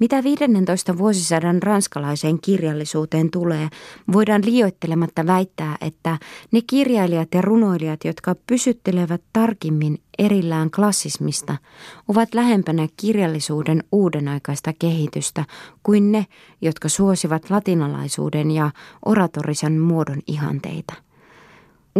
mitä 0.00 0.24
15 0.24 0.98
vuosisadan 0.98 1.62
ranskalaiseen 1.62 2.40
kirjallisuuteen 2.40 3.30
tulee, 3.30 3.68
voidaan 4.12 4.42
liioittelematta 4.44 5.26
väittää, 5.26 5.76
että 5.80 6.18
ne 6.52 6.60
kirjailijat 6.66 7.28
ja 7.34 7.42
runoilijat, 7.42 8.04
jotka 8.04 8.34
pysyttelevät 8.46 9.22
tarkimmin 9.32 9.98
erillään 10.18 10.70
klassismista, 10.70 11.56
ovat 12.08 12.34
lähempänä 12.34 12.88
kirjallisuuden 12.96 13.84
uudenaikaista 13.92 14.72
kehitystä 14.78 15.44
kuin 15.82 16.12
ne, 16.12 16.26
jotka 16.60 16.88
suosivat 16.88 17.50
latinalaisuuden 17.50 18.50
ja 18.50 18.70
oratorisen 19.04 19.80
muodon 19.80 20.18
ihanteita. 20.26 21.09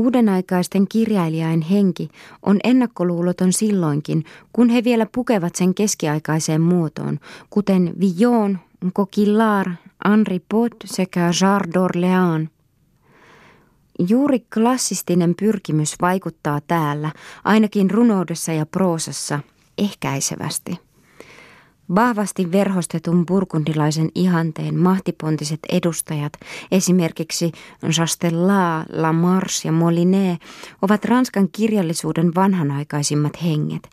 Uudenaikaisten 0.00 0.88
kirjailijain 0.88 1.60
henki 1.60 2.08
on 2.42 2.58
ennakkoluuloton 2.64 3.52
silloinkin, 3.52 4.24
kun 4.52 4.68
he 4.68 4.84
vielä 4.84 5.06
pukevat 5.14 5.54
sen 5.54 5.74
keskiaikaiseen 5.74 6.60
muotoon, 6.60 7.18
kuten 7.50 7.94
Villon, 8.00 8.58
Coquillard, 8.94 9.72
Henri 10.08 10.40
Pot 10.48 10.74
sekä 10.84 11.30
Jarre 11.40 11.70
d'Orléans. 11.70 12.48
Juuri 14.08 14.40
klassistinen 14.54 15.34
pyrkimys 15.40 15.96
vaikuttaa 16.00 16.60
täällä, 16.60 17.12
ainakin 17.44 17.90
runoudessa 17.90 18.52
ja 18.52 18.66
proosassa, 18.66 19.40
ehkäisevästi. 19.78 20.89
Vahvasti 21.94 22.52
verhostetun 22.52 23.26
burgundilaisen 23.26 24.08
ihanteen 24.14 24.78
mahtipontiset 24.78 25.60
edustajat, 25.68 26.32
esimerkiksi 26.70 27.52
Chastelat, 27.90 28.86
Lamarche 28.92 29.68
ja 29.68 29.72
Molinet, 29.72 30.40
ovat 30.82 31.04
Ranskan 31.04 31.48
kirjallisuuden 31.52 32.34
vanhanaikaisimmat 32.34 33.42
henget. 33.42 33.90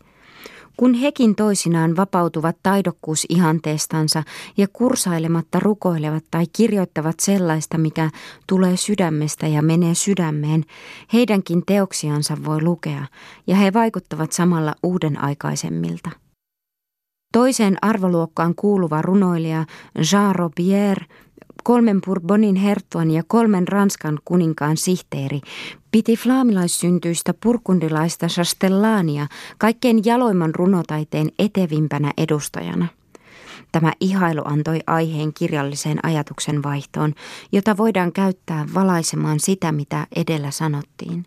Kun 0.76 0.94
hekin 0.94 1.34
toisinaan 1.34 1.96
vapautuvat 1.96 2.56
taidokkuusihanteestansa 2.62 4.22
ja 4.56 4.68
kursailematta 4.72 5.60
rukoilevat 5.60 6.24
tai 6.30 6.44
kirjoittavat 6.52 7.20
sellaista, 7.20 7.78
mikä 7.78 8.10
tulee 8.46 8.76
sydämestä 8.76 9.46
ja 9.46 9.62
menee 9.62 9.94
sydämeen, 9.94 10.64
heidänkin 11.12 11.62
teoksiansa 11.66 12.36
voi 12.44 12.62
lukea, 12.62 13.06
ja 13.46 13.56
he 13.56 13.72
vaikuttavat 13.72 14.32
samalla 14.32 14.74
uuden 14.82 15.20
aikaisemmilta. 15.20 16.27
Toiseen 17.32 17.76
arvoluokkaan 17.82 18.54
kuuluva 18.54 19.02
runoilija 19.02 19.64
Jean 20.12 20.34
Robier, 20.36 21.04
kolmen 21.64 22.00
Bourbonin 22.00 22.56
herttuan 22.56 23.10
ja 23.10 23.22
kolmen 23.26 23.68
Ranskan 23.68 24.18
kuninkaan 24.24 24.76
sihteeri, 24.76 25.40
piti 25.90 26.16
flaamilaissyntyistä 26.16 27.34
purkundilaista 27.42 28.26
Chastellania 28.26 29.26
kaikkein 29.58 30.04
jaloimman 30.04 30.54
runotaiteen 30.54 31.28
etevimpänä 31.38 32.12
edustajana. 32.16 32.86
Tämä 33.72 33.92
ihailu 34.00 34.42
antoi 34.44 34.80
aiheen 34.86 35.32
kirjalliseen 35.32 35.98
ajatuksen 36.02 36.62
vaihtoon, 36.62 37.14
jota 37.52 37.76
voidaan 37.76 38.12
käyttää 38.12 38.66
valaisemaan 38.74 39.40
sitä, 39.40 39.72
mitä 39.72 40.06
edellä 40.16 40.50
sanottiin. 40.50 41.24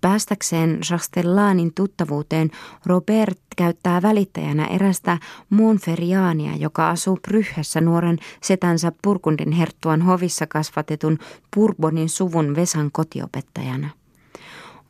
Päästäkseen 0.00 0.80
Chastellanin 0.80 1.74
tuttavuuteen 1.74 2.50
Robert 2.86 3.38
käyttää 3.56 4.02
välittäjänä 4.02 4.66
erästä 4.66 5.18
Monferiania, 5.50 6.56
joka 6.56 6.90
asuu 6.90 7.18
Pryhässä 7.22 7.80
nuoren 7.80 8.18
setänsä 8.42 8.92
Purkundin 9.02 9.52
herttuan 9.52 10.02
hovissa 10.02 10.46
kasvatetun 10.46 11.18
Purbonin 11.54 12.08
suvun 12.08 12.56
Vesan 12.56 12.90
kotiopettajana. 12.92 13.90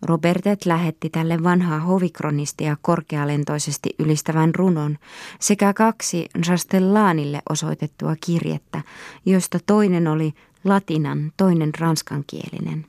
Robertet 0.02 0.66
lähetti 0.66 1.10
tälle 1.10 1.42
vanhaa 1.42 1.80
hovikronistia 1.80 2.76
korkealentoisesti 2.82 3.90
ylistävän 3.98 4.54
runon 4.54 4.98
sekä 5.40 5.74
kaksi 5.74 6.26
Chastellanille 6.44 7.42
osoitettua 7.50 8.14
kirjettä, 8.26 8.82
joista 9.26 9.58
toinen 9.66 10.08
oli 10.08 10.32
latinan, 10.64 11.32
toinen 11.36 11.70
ranskankielinen. 11.78 12.86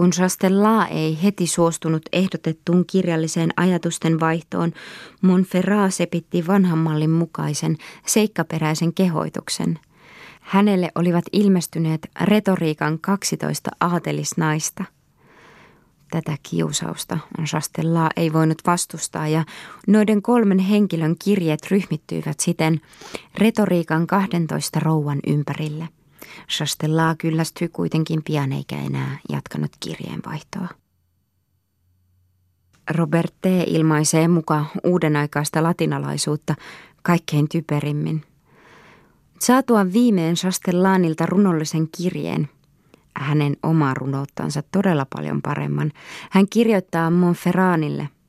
Kun 0.00 0.10
Chastella 0.10 0.86
ei 0.86 1.22
heti 1.22 1.46
suostunut 1.46 2.02
ehdotettuun 2.12 2.84
kirjalliseen 2.86 3.50
ajatusten 3.56 4.20
vaihtoon, 4.20 4.72
Monferrat 5.20 5.94
sepitti 5.94 6.46
vanhan 6.46 6.78
mallin 6.78 7.10
mukaisen, 7.10 7.76
seikkaperäisen 8.06 8.94
kehoituksen. 8.94 9.78
Hänelle 10.40 10.90
olivat 10.94 11.24
ilmestyneet 11.32 12.10
retoriikan 12.20 12.98
12 12.98 13.70
aatelisnaista. 13.80 14.84
Tätä 16.10 16.36
kiusausta 16.42 17.18
Chastella 17.44 18.10
ei 18.16 18.32
voinut 18.32 18.58
vastustaa 18.66 19.28
ja 19.28 19.44
noiden 19.86 20.22
kolmen 20.22 20.58
henkilön 20.58 21.14
kirjeet 21.24 21.70
ryhmittyivät 21.70 22.40
siten 22.40 22.80
retoriikan 23.38 24.06
12 24.06 24.80
rouvan 24.80 25.20
ympärille– 25.26 25.88
Chastellaa 26.48 27.14
kyllästyi 27.14 27.68
kuitenkin 27.68 28.22
pian 28.24 28.52
eikä 28.52 28.76
enää 28.76 29.18
jatkanut 29.28 29.72
kirjeenvaihtoa. 29.80 30.68
Robert 32.90 33.34
T. 33.40 33.46
ilmaisee 33.66 34.28
muka 34.28 34.66
uudenaikaista 34.84 35.62
latinalaisuutta 35.62 36.54
kaikkein 37.02 37.48
typerimmin. 37.48 38.22
Saatuaan 39.40 39.92
viimeen 39.92 40.34
Chastellanilta 40.34 41.26
runollisen 41.26 41.88
kirjeen, 41.96 42.48
hänen 43.16 43.56
omaa 43.62 43.94
runouttansa 43.94 44.62
todella 44.72 45.06
paljon 45.14 45.42
paremman, 45.42 45.92
hän 46.30 46.46
kirjoittaa 46.48 47.10
Monferranille– 47.10 48.08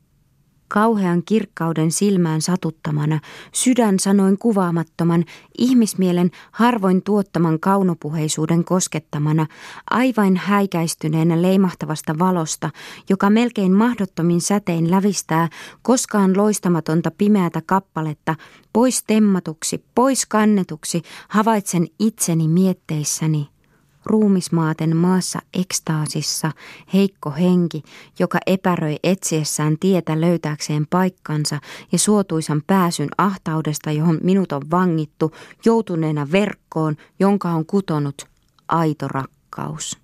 kauhean 0.71 1.23
kirkkauden 1.25 1.91
silmään 1.91 2.41
satuttamana, 2.41 3.19
sydän 3.53 3.99
sanoin 3.99 4.38
kuvaamattoman, 4.38 5.25
ihmismielen 5.57 6.31
harvoin 6.51 7.03
tuottaman 7.03 7.60
kaunopuheisuuden 7.60 8.63
koskettamana, 8.63 9.47
aivan 9.89 10.38
häikäistyneenä 10.38 11.41
leimahtavasta 11.41 12.19
valosta, 12.19 12.69
joka 13.10 13.29
melkein 13.29 13.71
mahdottomin 13.71 14.41
sätein 14.41 14.91
lävistää 14.91 15.49
koskaan 15.81 16.38
loistamatonta 16.38 17.12
pimeätä 17.17 17.62
kappaletta, 17.65 18.36
pois 18.73 19.03
temmatuksi, 19.03 19.86
pois 19.95 20.25
kannetuksi, 20.25 21.01
havaitsen 21.27 21.88
itseni 21.99 22.47
mietteissäni– 22.47 23.47
ruumismaaten 24.05 24.97
maassa 24.97 25.39
ekstaasissa 25.53 26.51
heikko 26.93 27.31
henki, 27.31 27.83
joka 28.19 28.39
epäröi 28.47 28.97
etsiessään 29.03 29.77
tietä 29.79 30.21
löytääkseen 30.21 30.87
paikkansa 30.89 31.59
ja 31.91 31.99
suotuisan 31.99 32.61
pääsyn 32.67 33.09
ahtaudesta, 33.17 33.91
johon 33.91 34.19
minut 34.23 34.51
on 34.51 34.61
vangittu, 34.71 35.31
joutuneena 35.65 36.27
verkkoon, 36.31 36.95
jonka 37.19 37.49
on 37.49 37.65
kutonut 37.65 38.25
aito 38.67 39.07
rakkaus. 39.07 39.99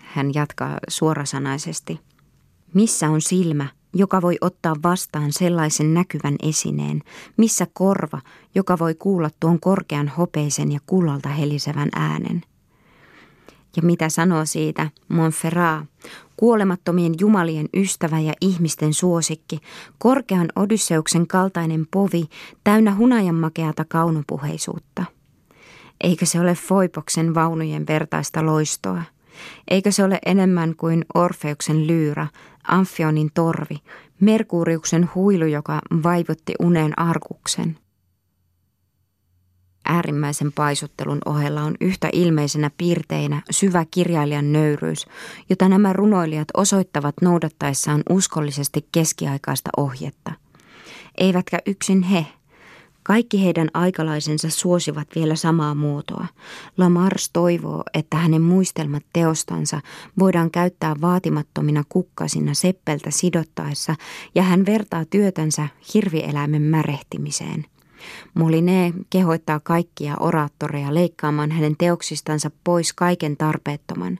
Hän 0.00 0.34
jatkaa 0.34 0.78
suorasanaisesti. 0.88 2.00
Missä 2.74 3.10
on 3.10 3.20
silmä, 3.20 3.68
joka 3.94 4.22
voi 4.22 4.38
ottaa 4.40 4.74
vastaan 4.82 5.32
sellaisen 5.32 5.94
näkyvän 5.94 6.36
esineen, 6.42 7.02
missä 7.36 7.66
korva, 7.72 8.20
joka 8.54 8.78
voi 8.78 8.94
kuulla 8.94 9.30
tuon 9.40 9.60
korkean 9.60 10.08
hopeisen 10.08 10.72
ja 10.72 10.80
kullalta 10.86 11.28
helisevän 11.28 11.88
äänen. 11.94 12.42
Ja 13.76 13.82
mitä 13.82 14.08
sanoo 14.08 14.44
siitä 14.44 14.90
Montferrat, 15.08 15.84
kuolemattomien 16.36 17.14
jumalien 17.20 17.68
ystävä 17.74 18.20
ja 18.20 18.32
ihmisten 18.40 18.94
suosikki, 18.94 19.58
korkean 19.98 20.48
Odysseuksen 20.56 21.26
kaltainen 21.26 21.86
povi, 21.90 22.24
täynnä 22.64 22.94
hunajanmakeata 22.94 23.84
kaunopuheisuutta. 23.84 25.04
Eikä 26.00 26.26
se 26.26 26.40
ole 26.40 26.54
Foipoksen 26.54 27.34
vaunujen 27.34 27.86
vertaista 27.86 28.46
loistoa. 28.46 29.02
Eikö 29.68 29.92
se 29.92 30.04
ole 30.04 30.18
enemmän 30.26 30.76
kuin 30.76 31.04
Orfeuksen 31.14 31.86
lyyrä, 31.86 32.26
Amfionin 32.68 33.30
torvi, 33.34 33.76
Merkuriuksen 34.20 35.10
huilu, 35.14 35.46
joka 35.46 35.80
vaivutti 36.02 36.54
unen 36.58 36.98
arkuksen? 36.98 37.78
Äärimmäisen 39.90 40.52
paisuttelun 40.52 41.18
ohella 41.24 41.62
on 41.62 41.74
yhtä 41.80 42.08
ilmeisenä 42.12 42.70
piirteinä 42.78 43.42
syvä 43.50 43.84
kirjailijan 43.90 44.52
nöyryys, 44.52 45.06
jota 45.48 45.68
nämä 45.68 45.92
runoilijat 45.92 46.48
osoittavat 46.54 47.14
noudattaessaan 47.22 48.02
uskollisesti 48.10 48.88
keskiaikaista 48.92 49.70
ohjetta. 49.76 50.32
Eivätkä 51.18 51.58
yksin 51.66 52.02
he– 52.02 52.26
kaikki 53.02 53.44
heidän 53.44 53.68
aikalaisensa 53.74 54.50
suosivat 54.50 55.08
vielä 55.14 55.36
samaa 55.36 55.74
muotoa. 55.74 56.26
Lamars 56.76 57.30
toivoo, 57.32 57.82
että 57.94 58.16
hänen 58.16 58.42
muistelmat 58.42 59.02
teostansa 59.12 59.80
voidaan 60.18 60.50
käyttää 60.50 60.96
vaatimattomina 61.00 61.84
kukkasina 61.88 62.54
seppeltä 62.54 63.10
sidottaessa, 63.10 63.94
ja 64.34 64.42
hän 64.42 64.66
vertaa 64.66 65.04
työtänsä 65.04 65.68
hirvieläimen 65.94 66.62
märehtimiseen– 66.62 67.64
Moline 68.34 68.92
kehoittaa 69.10 69.60
kaikkia 69.60 70.16
oraattoreja 70.20 70.94
leikkaamaan 70.94 71.50
hänen 71.50 71.76
teoksistansa 71.78 72.50
pois 72.64 72.92
kaiken 72.92 73.36
tarpeettoman. 73.36 74.18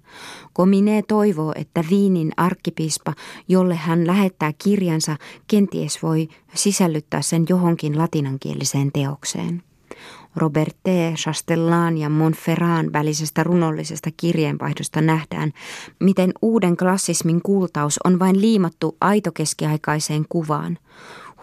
Komine 0.52 1.02
toivoo, 1.08 1.52
että 1.56 1.84
Viinin 1.90 2.32
arkkipiispa, 2.36 3.14
jolle 3.48 3.74
hän 3.74 4.06
lähettää 4.06 4.52
kirjansa, 4.58 5.16
kenties 5.48 6.02
voi 6.02 6.28
sisällyttää 6.54 7.22
sen 7.22 7.44
johonkin 7.48 7.98
latinankieliseen 7.98 8.92
teokseen. 8.92 9.62
Roberte, 10.36 11.14
Chastellan 11.16 11.98
ja 11.98 12.08
Montferran 12.08 12.92
välisestä 12.92 13.42
runollisesta 13.42 14.10
kirjeenvaihdosta 14.16 15.00
nähdään, 15.00 15.52
miten 16.00 16.32
uuden 16.42 16.76
klassismin 16.76 17.42
kultaus 17.42 17.98
on 18.04 18.18
vain 18.18 18.40
liimattu 18.40 18.96
aitokeskiaikaiseen 19.00 20.24
kuvaan. 20.28 20.78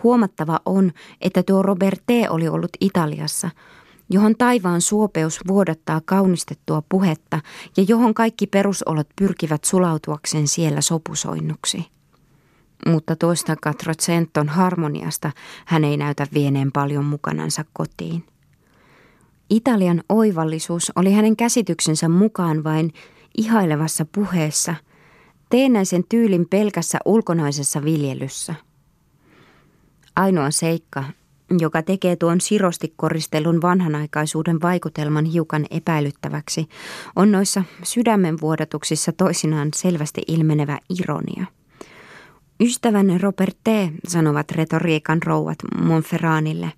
Huomattava 0.04 0.60
on, 0.66 0.92
että 1.22 1.44
tuo 1.44 1.62
Roberte 1.64 2.30
oli 2.30 2.48
ollut 2.48 2.72
Italiassa, 2.82 3.50
johon 4.10 4.36
taivaan 4.38 4.82
suopeus 4.82 5.40
vuodattaa 5.48 6.02
kaunistettua 6.06 6.84
puhetta 6.90 7.40
ja 7.78 7.86
johon 7.88 8.14
kaikki 8.14 8.48
perusolot 8.48 9.08
pyrkivät 9.16 9.64
sulautuakseen 9.64 10.48
siellä 10.48 10.82
sopusoinnuksi. 10.82 11.86
Mutta 12.86 13.16
tuosta 13.16 13.56
Catrocenton 13.56 14.50
harmoniasta 14.50 15.32
hän 15.66 15.84
ei 15.84 15.98
näytä 15.98 16.28
vieneen 16.34 16.72
paljon 16.72 17.06
mukanansa 17.06 17.66
kotiin. 17.74 18.24
Italian 19.50 20.04
oivallisuus 20.10 20.92
oli 20.96 21.14
hänen 21.14 21.36
käsityksensä 21.36 22.10
mukaan 22.10 22.64
vain 22.64 22.94
ihailevassa 23.38 24.06
puheessa, 24.12 24.76
teennäisen 25.50 26.04
tyylin 26.10 26.48
pelkässä 26.50 27.00
ulkonaisessa 27.06 27.84
viljelyssä– 27.84 28.56
Ainoa 30.18 30.52
seikka, 30.52 31.04
joka 31.60 31.82
tekee 31.82 32.16
tuon 32.16 32.42
sirosti 32.42 32.94
koristelun 32.96 33.62
vanhanaikaisuuden 33.62 34.62
vaikutelman 34.62 35.26
hiukan 35.26 35.66
epäilyttäväksi, 35.72 36.70
on 37.16 37.32
noissa 37.32 37.64
sydämenvuodatuksissa 37.84 39.12
toisinaan 39.12 39.70
selvästi 39.76 40.22
ilmenevä 40.28 40.80
ironia. 41.00 41.46
Ystävänne 42.60 43.18
Robert 43.18 43.58
T., 43.64 43.68
sanovat 44.08 44.52
retoriikan 44.52 45.24
rouvat 45.24 45.58
Monferranille, 45.82 46.72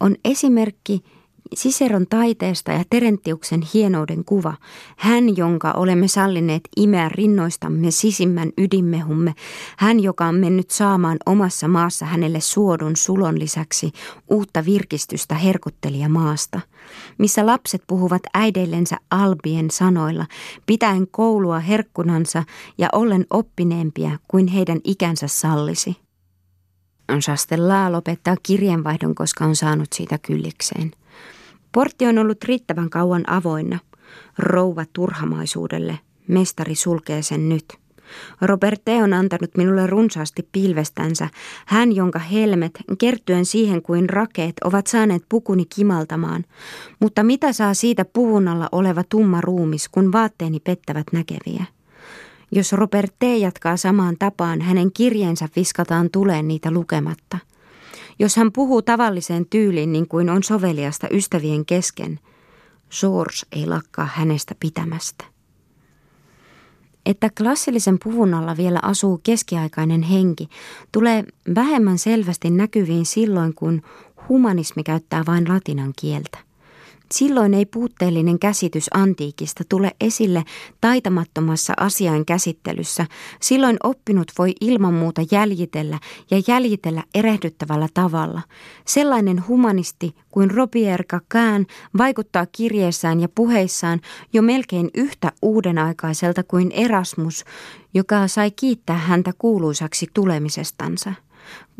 on 0.00 0.16
esimerkki– 0.24 1.02
Siseron 1.54 2.06
taiteesta 2.10 2.72
ja 2.72 2.84
Terentiuksen 2.90 3.62
hienouden 3.74 4.24
kuva, 4.24 4.54
hän, 4.96 5.36
jonka 5.36 5.72
olemme 5.72 6.08
sallineet 6.08 6.62
imeä 6.76 7.08
rinnoistamme 7.08 7.90
sisimmän 7.90 8.52
ydinmehumme, 8.58 9.34
hän, 9.76 10.00
joka 10.00 10.26
on 10.26 10.34
mennyt 10.34 10.70
saamaan 10.70 11.18
omassa 11.26 11.68
maassa 11.68 12.06
hänelle 12.06 12.40
suodun 12.40 12.96
sulon 12.96 13.38
lisäksi 13.38 13.92
uutta 14.30 14.64
virkistystä 14.64 15.34
herkuttelija 15.34 16.08
maasta, 16.08 16.60
missä 17.18 17.46
lapset 17.46 17.82
puhuvat 17.86 18.22
äideillensä 18.34 18.96
albien 19.10 19.70
sanoilla, 19.70 20.26
pitäen 20.66 21.06
koulua 21.10 21.58
herkkunansa 21.58 22.42
ja 22.78 22.88
ollen 22.92 23.26
oppineempia 23.30 24.18
kuin 24.28 24.46
heidän 24.46 24.80
ikänsä 24.84 25.28
sallisi. 25.28 25.96
Chastellaa 27.20 27.92
lopettaa 27.92 28.36
kirjeenvaihdon, 28.42 29.14
koska 29.14 29.44
on 29.44 29.56
saanut 29.56 29.92
siitä 29.92 30.18
kyllikseen– 30.18 30.90
Portti 31.76 32.06
on 32.06 32.18
ollut 32.18 32.44
riittävän 32.44 32.90
kauan 32.90 33.30
avoinna. 33.30 33.78
Rouva 34.38 34.84
turhamaisuudelle. 34.92 35.98
Mestari 36.28 36.74
sulkee 36.74 37.22
sen 37.22 37.48
nyt. 37.48 37.64
Roberte 38.40 39.02
on 39.02 39.12
antanut 39.12 39.50
minulle 39.56 39.86
runsaasti 39.86 40.48
pilvestänsä, 40.52 41.28
hän 41.66 41.96
jonka 41.96 42.18
helmet, 42.18 42.72
kertyen 42.98 43.44
siihen 43.44 43.82
kuin 43.82 44.08
rakeet, 44.08 44.54
ovat 44.64 44.86
saaneet 44.86 45.22
pukuni 45.28 45.64
kimaltamaan. 45.64 46.44
Mutta 47.00 47.22
mitä 47.22 47.52
saa 47.52 47.74
siitä 47.74 48.04
puvun 48.04 48.48
alla 48.48 48.68
oleva 48.72 49.04
tumma 49.08 49.40
ruumis, 49.40 49.88
kun 49.88 50.12
vaatteeni 50.12 50.60
pettävät 50.60 51.06
näkeviä? 51.12 51.64
Jos 52.52 52.72
Roberte 52.72 53.36
jatkaa 53.36 53.76
samaan 53.76 54.16
tapaan, 54.18 54.60
hänen 54.60 54.92
kirjeensä 54.92 55.48
viskataan 55.56 56.10
tuleen 56.10 56.48
niitä 56.48 56.70
lukematta– 56.70 57.38
hän 58.36 58.52
puhuu 58.52 58.82
tavalliseen 58.82 59.46
tyyliin 59.46 59.92
niin 59.92 60.08
kuin 60.08 60.30
on 60.30 60.42
soveliasta 60.42 61.08
ystävien 61.10 61.66
kesken, 61.66 62.20
George 63.00 63.36
ei 63.52 63.66
lakkaa 63.66 64.08
hänestä 64.14 64.54
pitämästä. 64.60 65.24
Että 67.06 67.30
klassillisen 67.38 67.98
puvun 68.04 68.34
alla 68.34 68.56
vielä 68.56 68.78
asuu 68.82 69.20
keskiaikainen 69.22 70.02
henki, 70.02 70.48
tulee 70.92 71.24
vähemmän 71.54 71.98
selvästi 71.98 72.50
näkyviin 72.50 73.06
silloin, 73.06 73.54
kun 73.54 73.82
humanismi 74.28 74.82
käyttää 74.82 75.22
vain 75.26 75.48
latinan 75.48 75.92
kieltä. 76.00 76.45
Silloin 77.12 77.54
ei 77.54 77.66
puutteellinen 77.66 78.38
käsitys 78.38 78.86
antiikista 78.94 79.64
tule 79.68 79.92
esille 80.00 80.44
taitamattomassa 80.80 81.72
asian 81.80 82.24
käsittelyssä. 82.24 83.06
Silloin 83.40 83.76
oppinut 83.82 84.32
voi 84.38 84.52
ilman 84.60 84.94
muuta 84.94 85.22
jäljitellä 85.30 85.98
ja 86.30 86.42
jäljitellä 86.48 87.02
erehdyttävällä 87.14 87.88
tavalla. 87.94 88.42
Sellainen 88.84 89.46
humanisti 89.48 90.14
kuin 90.30 90.50
Robert 90.50 91.06
Cacan 91.08 91.66
vaikuttaa 91.98 92.46
kirjeessään 92.46 93.20
ja 93.20 93.28
puheissaan 93.28 94.00
jo 94.32 94.42
melkein 94.42 94.90
yhtä 94.94 95.32
uudenaikaiselta 95.42 96.42
kuin 96.42 96.70
Erasmus, 96.70 97.44
joka 97.94 98.28
sai 98.28 98.50
kiittää 98.50 98.98
häntä 98.98 99.32
kuuluisaksi 99.38 100.06
tulemisestansa. 100.14 101.12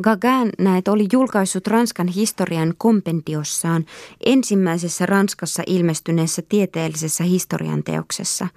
Gauguin 0.03 0.53
näet 0.59 0.89
oli 0.89 1.07
julkaissut 1.13 1.67
Ranskan 1.67 2.09
historian 2.09 2.75
kompendiossaan 2.79 3.85
ensimmäisessä 4.27 5.07
Ranskassa 5.07 5.63
ilmestyneessä 5.67 6.43
tieteellisessä 6.49 7.25
historian 7.25 7.85
teoksessa. 7.85 8.49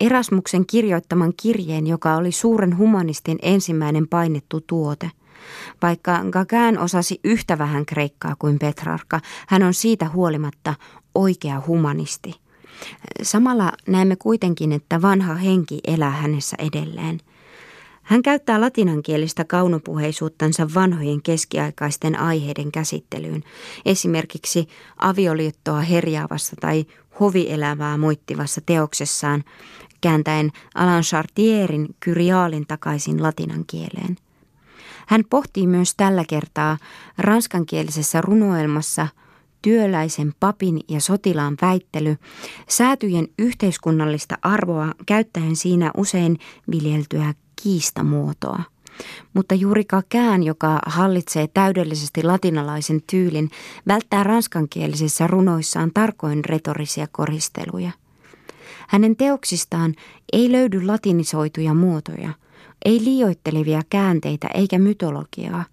Erasmuksen 0.00 0.66
kirjoittaman 0.66 1.32
kirjeen, 1.42 1.86
joka 1.86 2.16
oli 2.16 2.32
suuren 2.32 2.78
humanistin 2.78 3.38
ensimmäinen 3.42 4.08
painettu 4.08 4.60
tuote. 4.60 5.10
Vaikka 5.82 6.20
Gauguin 6.30 6.78
osasi 6.78 7.20
yhtä 7.24 7.58
vähän 7.58 7.86
kreikkaa 7.86 8.36
kuin 8.38 8.58
Petrarka, 8.58 9.20
hän 9.48 9.62
on 9.62 9.74
siitä 9.74 10.08
huolimatta 10.08 10.74
oikea 11.14 11.62
humanisti. 11.66 12.34
Samalla 13.22 13.72
näemme 13.88 14.16
kuitenkin, 14.16 14.72
että 14.72 15.02
vanha 15.02 15.34
henki 15.34 15.80
elää 15.86 16.10
hänessä 16.10 16.56
edelleen– 16.58 17.20
hän 18.08 18.22
käyttää 18.22 18.60
latinankielistä 18.60 19.44
kaunopuheisuuttansa 19.44 20.68
vanhojen 20.74 21.22
keskiaikaisten 21.22 22.20
aiheiden 22.20 22.72
käsittelyyn, 22.72 23.44
esimerkiksi 23.84 24.68
avioliittoa 24.98 25.80
herjaavassa 25.80 26.56
tai 26.60 26.86
hovielämää 27.20 27.96
moittivassa 27.96 28.60
teoksessaan, 28.66 29.44
kääntäen 30.00 30.50
Alan 30.74 31.02
Chartierin 31.02 31.88
kyriaalin 32.00 32.66
takaisin 32.66 33.22
latinan 33.22 33.64
kieleen. 33.66 34.16
Hän 35.06 35.24
pohtii 35.30 35.66
myös 35.66 35.94
tällä 35.96 36.24
kertaa 36.28 36.78
ranskankielisessä 37.18 38.20
runoelmassa 38.20 39.08
työläisen 39.62 40.32
papin 40.40 40.80
ja 40.88 41.00
sotilaan 41.00 41.56
väittely, 41.62 42.16
säätyjen 42.68 43.28
yhteiskunnallista 43.38 44.38
arvoa 44.42 44.94
käyttäen 45.06 45.56
siinä 45.56 45.90
usein 45.96 46.38
viljeltyä 46.70 47.34
kiistamuotoa. 47.62 48.62
Mutta 49.34 49.54
juuri 49.54 49.84
Kään, 50.08 50.42
joka 50.42 50.78
hallitsee 50.86 51.46
täydellisesti 51.46 52.22
latinalaisen 52.22 53.02
tyylin, 53.10 53.50
välttää 53.86 54.24
ranskankielisissä 54.24 55.26
runoissaan 55.26 55.90
tarkoin 55.94 56.44
retorisia 56.44 57.06
koristeluja. 57.12 57.90
Hänen 58.88 59.16
teoksistaan 59.16 59.94
ei 60.32 60.52
löydy 60.52 60.86
latinisoituja 60.86 61.74
muotoja, 61.74 62.30
ei 62.84 63.04
liioittelevia 63.04 63.82
käänteitä 63.90 64.48
eikä 64.54 64.78
mytologiaa. 64.78 65.64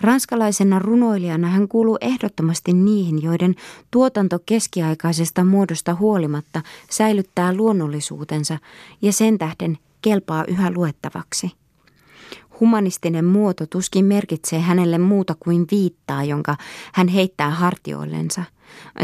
Ranskalaisena 0.00 0.78
runoilijana 0.78 1.48
hän 1.48 1.68
kuuluu 1.68 1.98
ehdottomasti 2.00 2.72
niihin, 2.72 3.22
joiden 3.22 3.54
tuotanto 3.90 4.38
keskiaikaisesta 4.46 5.44
muodosta 5.44 5.94
huolimatta 5.94 6.62
säilyttää 6.90 7.54
luonnollisuutensa 7.54 8.58
ja 9.02 9.12
sen 9.12 9.38
tähden 9.38 9.78
kelpaa 10.02 10.44
yhä 10.48 10.70
luettavaksi. 10.70 11.52
Humanistinen 12.60 13.24
muoto 13.24 13.66
tuskin 13.66 14.04
merkitsee 14.04 14.60
hänelle 14.60 14.98
muuta 14.98 15.36
kuin 15.40 15.66
viittaa, 15.70 16.24
jonka 16.24 16.56
hän 16.92 17.08
heittää 17.08 17.50
hartioillensa. 17.50 18.44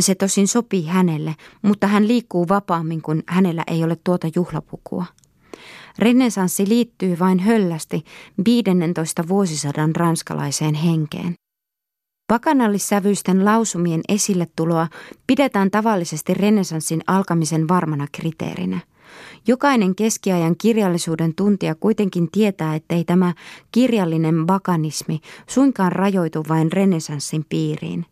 Se 0.01 0.15
tosin 0.15 0.49
sopii 0.49 0.87
hänelle, 0.87 1.35
mutta 1.63 1.87
hän 1.87 2.09
liikkuu 2.09 2.49
vapaammin, 2.49 3.03
kun 3.03 3.23
hänellä 3.27 3.65
ei 3.67 3.85
ole 3.85 3.97
tuota 4.05 4.29
juhlapukua. 4.35 5.05
Renesanssi 5.99 6.69
liittyy 6.69 7.19
vain 7.19 7.39
höllästi 7.39 8.05
15 8.45 9.29
vuosisadan 9.29 9.97
ranskalaiseen 9.97 10.75
henkeen. 10.75 11.35
Pakanallissävyisten 12.27 13.45
lausumien 13.45 14.01
esille 14.09 14.47
tuloa 14.57 14.89
pidetään 15.27 15.71
tavallisesti 15.71 16.35
renesanssin 16.35 17.01
alkamisen 17.07 17.69
varmana 17.69 18.07
kriteerinä. 18.13 18.81
Jokainen 19.47 19.95
keskiajan 19.95 20.57
kirjallisuuden 20.57 21.35
tuntija 21.35 21.75
kuitenkin 21.75 22.31
tietää, 22.31 22.75
ettei 22.75 23.05
tämä 23.05 23.35
kirjallinen 23.73 24.47
bakanismi 24.47 25.21
suinkaan 25.47 25.93
rajoitu 25.93 26.43
vain 26.49 26.73
renesanssin 26.73 27.45
piiriin. 27.49 28.07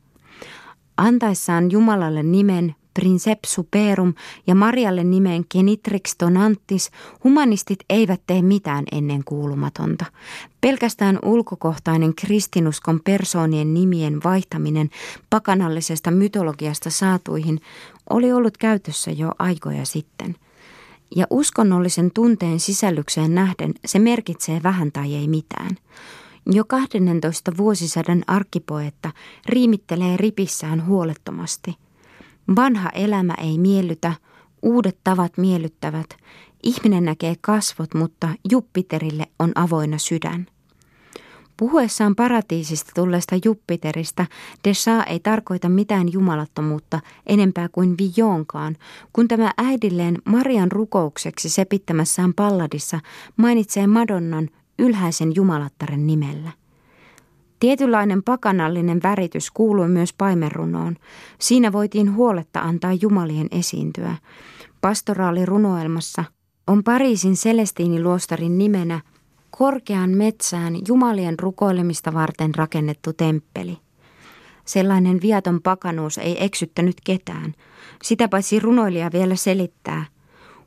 Antaessaan 0.96 1.70
Jumalalle 1.70 2.22
nimen 2.22 2.74
Princep 2.94 3.38
Superum 3.46 4.14
ja 4.46 4.54
Marialle 4.54 5.04
nimeen 5.04 5.44
Genitrix 5.50 6.14
Donantis, 6.20 6.90
humanistit 7.24 7.78
eivät 7.90 8.20
tee 8.26 8.42
mitään 8.42 8.84
ennen 8.92 9.24
kuulumatonta. 9.24 10.04
Pelkästään 10.60 11.18
ulkokohtainen 11.22 12.14
kristinuskon 12.14 13.00
persoonien 13.04 13.74
nimien 13.74 14.20
vaihtaminen 14.24 14.90
pakanallisesta 15.30 16.10
mytologiasta 16.10 16.90
saatuihin 16.90 17.60
oli 18.10 18.32
ollut 18.32 18.58
käytössä 18.58 19.10
jo 19.10 19.30
aikoja 19.38 19.84
sitten. 19.84 20.36
Ja 21.16 21.26
uskonnollisen 21.30 22.10
tunteen 22.14 22.60
sisällykseen 22.60 23.34
nähden 23.34 23.74
se 23.84 23.98
merkitsee 23.98 24.60
vähän 24.62 24.92
tai 24.92 25.14
ei 25.14 25.28
mitään. 25.28 25.76
Jo 26.46 26.64
12 26.64 27.56
vuosisadan 27.56 28.22
arkkipoetta 28.26 29.10
riimittelee 29.46 30.16
ripissään 30.16 30.86
huolettomasti– 30.86 31.74
Vanha 32.56 32.90
elämä 32.90 33.34
ei 33.34 33.58
miellytä, 33.58 34.14
uudet 34.62 34.98
tavat 35.04 35.38
miellyttävät. 35.38 36.06
Ihminen 36.62 37.04
näkee 37.04 37.34
kasvot, 37.40 37.94
mutta 37.94 38.28
Jupiterille 38.50 39.26
on 39.38 39.52
avoinna 39.54 39.98
sydän. 39.98 40.46
Puhuessaan 41.56 42.14
paratiisista 42.16 42.92
tulleesta 42.94 43.36
Jupiterista, 43.44 44.26
Desa 44.64 45.04
ei 45.04 45.20
tarkoita 45.20 45.68
mitään 45.68 46.12
jumalattomuutta 46.12 47.00
enempää 47.26 47.68
kuin 47.68 47.94
Vionkaan, 47.98 48.76
kun 49.12 49.28
tämä 49.28 49.52
äidilleen 49.58 50.18
Marian 50.24 50.72
rukoukseksi 50.72 51.48
sepittämässään 51.48 52.34
palladissa 52.34 53.00
mainitsee 53.36 53.86
Madonnan 53.86 54.48
ylhäisen 54.78 55.32
jumalattaren 55.36 56.06
nimellä. 56.06 56.61
Tietynlainen 57.62 58.22
pakanallinen 58.22 59.00
väritys 59.02 59.50
kuului 59.50 59.88
myös 59.88 60.12
paimenrunoon. 60.12 60.96
Siinä 61.38 61.72
voitiin 61.72 62.14
huoletta 62.14 62.60
antaa 62.60 62.92
jumalien 62.92 63.46
esiintyä. 63.50 64.14
Pastoraalirunoelmassa 64.80 66.24
on 66.66 66.84
Pariisin 66.84 67.34
Celestiiniluostarin 67.34 68.58
nimenä 68.58 69.00
korkean 69.50 70.10
metsään 70.10 70.74
jumalien 70.88 71.38
rukoilemista 71.38 72.14
varten 72.14 72.54
rakennettu 72.54 73.12
temppeli. 73.12 73.78
Sellainen 74.64 75.20
viaton 75.22 75.62
pakanuus 75.62 76.18
ei 76.18 76.44
eksyttänyt 76.44 76.96
ketään. 77.04 77.54
Sitä 78.02 78.28
paitsi 78.28 78.60
runoilija 78.60 79.10
vielä 79.12 79.36
selittää. 79.36 80.04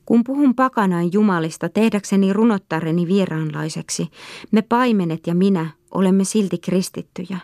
Kun 0.05 0.23
puhun 0.23 0.55
pakanain 0.55 1.10
jumalista 1.13 1.69
tehdäkseni 1.69 2.34
runottareni 2.34 3.08
vieraanlaiseksi, 3.08 4.08
me 4.51 4.62
paimenet 4.62 5.27
ja 5.27 5.36
minä 5.36 5.69
olemme 5.95 6.23
silti 6.23 6.58
kristittyjä. 6.58 7.38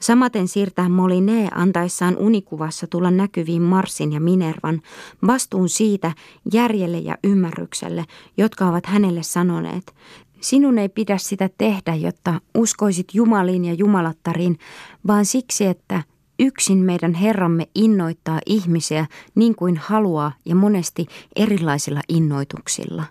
Samaten 0.00 0.48
siirtää 0.48 0.88
Moline 0.88 1.48
antaessaan 1.54 2.16
unikuvassa 2.16 2.86
tulla 2.86 3.10
näkyviin 3.10 3.62
Marsin 3.62 4.12
ja 4.12 4.20
Minervan 4.20 4.82
vastuun 5.26 5.68
siitä 5.68 6.12
järjelle 6.52 6.98
ja 6.98 7.18
ymmärrykselle, 7.24 8.04
jotka 8.36 8.68
ovat 8.68 8.86
hänelle 8.86 9.22
sanoneet, 9.22 9.94
sinun 10.40 10.78
ei 10.78 10.88
pidä 10.88 11.18
sitä 11.18 11.50
tehdä, 11.58 11.94
jotta 11.94 12.40
uskoisit 12.54 13.14
Jumaliin 13.14 13.64
ja 13.64 13.72
Jumalattariin, 13.74 14.58
vaan 15.06 15.24
siksi, 15.26 15.66
että 15.66 16.02
yksin 16.38 16.78
meidän 16.78 17.14
Herramme 17.14 17.68
innoittaa 17.74 18.40
ihmisiä 18.46 19.06
niin 19.34 19.54
kuin 19.54 19.76
haluaa 19.76 20.32
ja 20.44 20.54
monesti 20.54 21.06
erilaisilla 21.36 22.00
innoituksilla. 22.08 23.04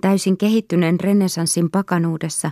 Täysin 0.00 0.36
kehittyneen 0.36 1.00
renesanssin 1.00 1.70
pakanuudessa 1.70 2.50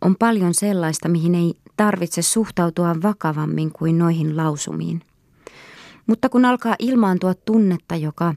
on 0.00 0.16
paljon 0.16 0.54
sellaista, 0.54 1.08
mihin 1.08 1.34
ei 1.34 1.54
tarvitse 1.76 2.22
suhtautua 2.22 2.96
vakavammin 3.02 3.72
kuin 3.72 3.98
noihin 3.98 4.36
lausumiin. 4.36 5.02
Mutta 6.06 6.28
kun 6.28 6.44
alkaa 6.44 6.76
ilmaantua 6.78 7.34
tunnetta, 7.34 7.96
joka 7.96 8.34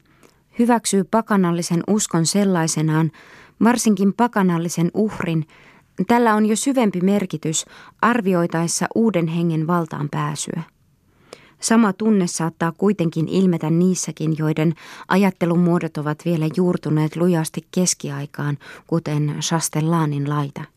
hyväksyy 0.59 1.03
pakanallisen 1.03 1.83
uskon 1.87 2.25
sellaisenaan, 2.25 3.11
varsinkin 3.63 4.13
pakanallisen 4.13 4.91
uhrin, 4.93 5.45
tällä 6.07 6.35
on 6.35 6.45
jo 6.45 6.55
syvempi 6.55 7.01
merkitys 7.01 7.65
arvioitaessa 8.01 8.87
uuden 8.95 9.27
hengen 9.27 9.67
valtaan 9.67 10.09
pääsyä. 10.09 10.63
Sama 11.59 11.93
tunne 11.93 12.27
saattaa 12.27 12.71
kuitenkin 12.71 13.27
ilmetä 13.27 13.69
niissäkin, 13.69 14.35
joiden 14.37 14.73
ajattelumuodot 15.07 15.97
ovat 15.97 16.19
vielä 16.25 16.45
juurtuneet 16.55 17.15
lujasti 17.15 17.67
keskiaikaan, 17.71 18.57
kuten 18.87 19.35
Chastellanin 19.41 20.29
laita. 20.29 20.76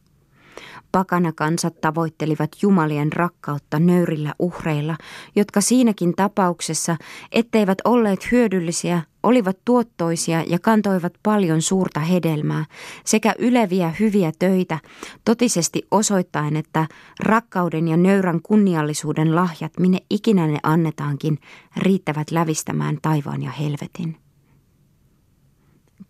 Pakanakansat 0.93 1.81
tavoittelivat 1.81 2.51
jumalien 2.63 3.13
rakkautta 3.13 3.79
nöyrillä 3.79 4.35
uhreilla, 4.39 4.97
jotka 5.37 5.61
siinäkin 5.61 6.15
tapauksessa, 6.17 6.97
etteivät 7.33 7.79
olleet 7.85 8.31
hyödyllisiä, 8.33 9.03
olivat 9.23 9.59
tuottoisia 9.65 10.45
ja 10.47 10.59
kantoivat 10.59 11.13
paljon 11.23 11.63
suurta 11.63 12.01
hedelmää 12.01 12.65
sekä 13.05 13.35
yleviä 13.39 13.95
hyviä 14.01 14.33
töitä, 14.39 14.79
totisesti 15.25 15.87
osoittaen, 15.91 16.57
että 16.57 16.87
rakkauden 17.21 17.89
ja 17.89 17.97
nöyrän 17.97 18.43
kunniallisuuden 18.43 19.35
lahjat, 19.35 19.73
minne 19.79 19.99
ikinä 20.11 20.47
ne 20.47 20.59
annetaankin, 20.63 21.39
riittävät 21.77 22.31
lävistämään 22.31 22.99
taivaan 23.03 23.43
ja 23.43 23.51
helvetin. 23.51 24.30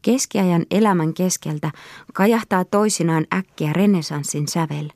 Keskiajan 0.02 0.66
elämän 0.70 1.14
keskeltä 1.14 1.70
kajahtaa 2.14 2.64
toisinaan 2.64 3.26
äkkiä 3.34 3.72
renesanssin 3.72 4.48
sävel. 4.48 4.88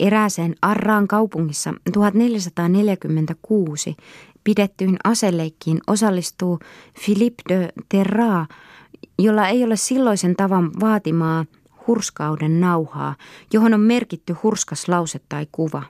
Erääseen 0.00 0.54
Arraan 0.62 1.08
kaupungissa 1.08 1.74
1446 1.92 3.96
pidettyyn 4.44 4.96
aseleikkiin 5.04 5.80
osallistuu 5.86 6.58
Philippe 7.04 7.42
de 7.48 7.68
Terra, 7.88 8.46
jolla 9.18 9.48
ei 9.48 9.64
ole 9.64 9.76
silloisen 9.76 10.36
tavan 10.36 10.70
vaatimaa 10.80 11.44
hurskauden 11.86 12.60
nauhaa, 12.60 13.14
johon 13.52 13.74
on 13.74 13.80
merkitty 13.80 14.36
hurskas 14.42 14.88
lause 14.88 15.20
tai 15.28 15.46
kuva. 15.52 15.82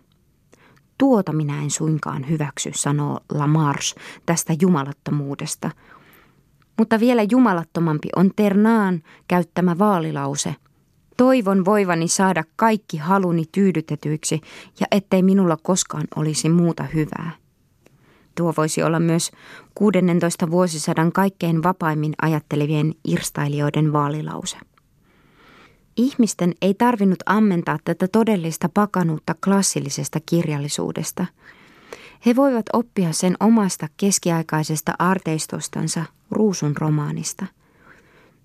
Tuota 0.99 1.33
minä 1.33 1.63
en 1.63 1.71
suinkaan 1.71 2.29
hyväksy, 2.29 2.71
sanoo 2.75 3.21
Lamarche 3.31 4.01
tästä 4.27 4.55
jumalattomuudesta– 4.61 5.71
mutta 6.83 7.01
vielä 7.01 7.23
jumalattomampi 7.31 8.09
on 8.17 8.31
Ternaan 8.37 9.03
käyttämä 9.29 9.79
vaalilause. 9.79 10.55
Toivon 11.17 11.65
voivani 11.65 12.09
saada 12.09 12.45
kaikki 12.57 12.97
haluni 12.97 13.45
tyydytetyiksi 13.53 14.41
ja 14.81 14.87
ettei 14.91 15.23
minulla 15.23 15.57
koskaan 15.63 16.05
olisi 16.17 16.49
muuta 16.49 16.83
hyvää. 16.95 17.31
Tuo 18.35 18.55
voisi 18.57 18.83
olla 18.83 19.01
myös 19.01 19.31
16 19.75 20.51
vuosisadan 20.51 21.13
kaikkein 21.13 21.63
vapaimmin 21.63 22.13
ajattelevien 22.23 22.95
irstailijoiden 23.09 23.93
vaalilause. 23.93 24.57
Ihmisten 25.97 26.55
ei 26.63 26.75
tarvinnut 26.75 27.23
ammentaa 27.27 27.79
tätä 27.85 28.09
todellista 28.09 28.69
pakanuutta 28.75 29.35
klassillisesta 29.45 30.19
kirjallisuudesta– 30.27 31.27
he 32.27 32.37
voivat 32.37 32.67
oppia 32.73 33.13
sen 33.13 33.37
omasta 33.41 33.89
keskiaikaisesta 33.97 34.93
arteistostansa 34.99 36.05
ruusun 36.31 36.77
romaanista. 36.77 37.47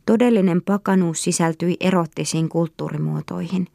Todellinen 0.05 0.61
pakanuus 0.61 1.23
sisältyi 1.23 1.77
erottisiin 1.79 2.49
kulttuurimuotoihin. 2.49 3.67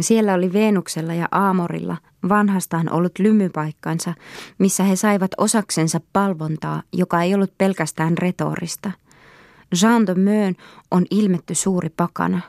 Siellä 0.00 0.34
oli 0.34 0.52
Veenuksella 0.52 1.14
ja 1.14 1.28
Aamorilla 1.30 1.96
vanhastaan 2.28 2.92
ollut 2.92 3.18
lymypaikkansa, 3.18 4.14
missä 4.58 4.84
he 4.84 4.96
saivat 4.96 5.30
osaksensa 5.38 6.00
palvontaa, 6.12 6.82
joka 6.92 7.22
ei 7.22 7.34
ollut 7.34 7.58
pelkästään 7.58 8.18
retorista. 8.18 8.90
Jean 9.82 10.06
de 10.06 10.14
Meun 10.14 10.54
on 10.90 11.06
ilmetty 11.10 11.54
suuri 11.54 11.88
pakana. 11.88 12.40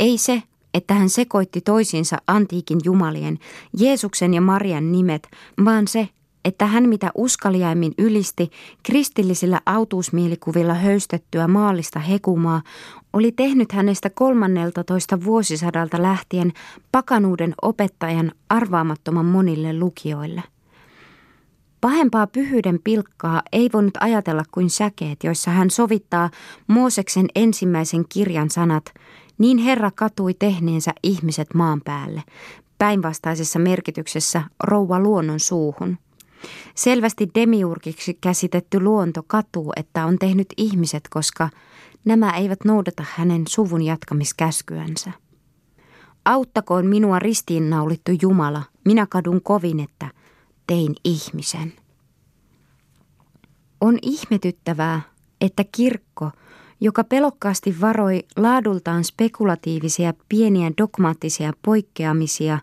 Ei 0.00 0.18
se, 0.18 0.42
että 0.74 0.94
hän 0.94 1.08
sekoitti 1.08 1.60
toisiinsa 1.60 2.16
antiikin 2.26 2.80
jumalien, 2.84 3.38
Jeesuksen 3.78 4.34
ja 4.34 4.40
Marian 4.40 4.92
nimet, 4.92 5.28
vaan 5.64 5.88
se, 5.88 6.08
että 6.46 6.66
hän 6.66 6.88
mitä 6.88 7.10
uskaliaimmin 7.14 7.92
ylisti 7.98 8.50
kristillisillä 8.82 9.60
autuusmielikuvilla 9.66 10.74
höystettyä 10.74 11.48
maallista 11.48 12.00
hekumaa, 12.00 12.62
oli 13.12 13.32
tehnyt 13.32 13.72
hänestä 13.72 14.10
13 14.10 15.24
vuosisadalta 15.24 16.02
lähtien 16.02 16.52
pakanuuden 16.92 17.54
opettajan 17.62 18.32
arvaamattoman 18.48 19.26
monille 19.26 19.78
lukijoille. 19.78 20.42
Pahempaa 21.80 22.26
pyhyyden 22.26 22.78
pilkkaa 22.84 23.42
ei 23.52 23.70
voinut 23.72 23.94
ajatella 24.00 24.42
kuin 24.50 24.70
säkeet, 24.70 25.24
joissa 25.24 25.50
hän 25.50 25.70
sovittaa 25.70 26.30
Mooseksen 26.66 27.26
ensimmäisen 27.34 28.04
kirjan 28.08 28.50
sanat, 28.50 28.94
niin 29.38 29.58
Herra 29.58 29.90
katui 29.90 30.34
tehneensä 30.34 30.92
ihmiset 31.02 31.54
maan 31.54 31.80
päälle, 31.84 32.22
päinvastaisessa 32.78 33.58
merkityksessä 33.58 34.42
rouva 34.64 35.00
luonnon 35.00 35.40
suuhun. 35.40 35.98
Selvästi 36.74 37.28
demiurgiksi 37.34 38.18
käsitetty 38.20 38.80
luonto 38.80 39.22
katuu, 39.26 39.72
että 39.76 40.06
on 40.06 40.18
tehnyt 40.18 40.46
ihmiset, 40.56 41.02
koska 41.10 41.48
nämä 42.04 42.30
eivät 42.30 42.64
noudata 42.64 43.04
hänen 43.16 43.42
suvun 43.48 43.82
jatkamiskäskyänsä. 43.82 45.12
Auttakoon 46.24 46.86
minua 46.86 47.18
ristiinnaulittu 47.18 48.12
Jumala, 48.22 48.62
minä 48.84 49.06
kadun 49.06 49.42
kovin, 49.42 49.80
että 49.80 50.08
tein 50.66 50.94
ihmisen. 51.04 51.72
On 53.80 53.98
ihmetyttävää, 54.02 55.00
että 55.40 55.64
kirkko, 55.72 56.30
joka 56.80 57.04
pelokkaasti 57.04 57.80
varoi 57.80 58.24
laadultaan 58.36 59.04
spekulatiivisia 59.04 60.14
pieniä 60.28 60.70
dogmaattisia 60.78 61.52
poikkeamisia 61.64 62.58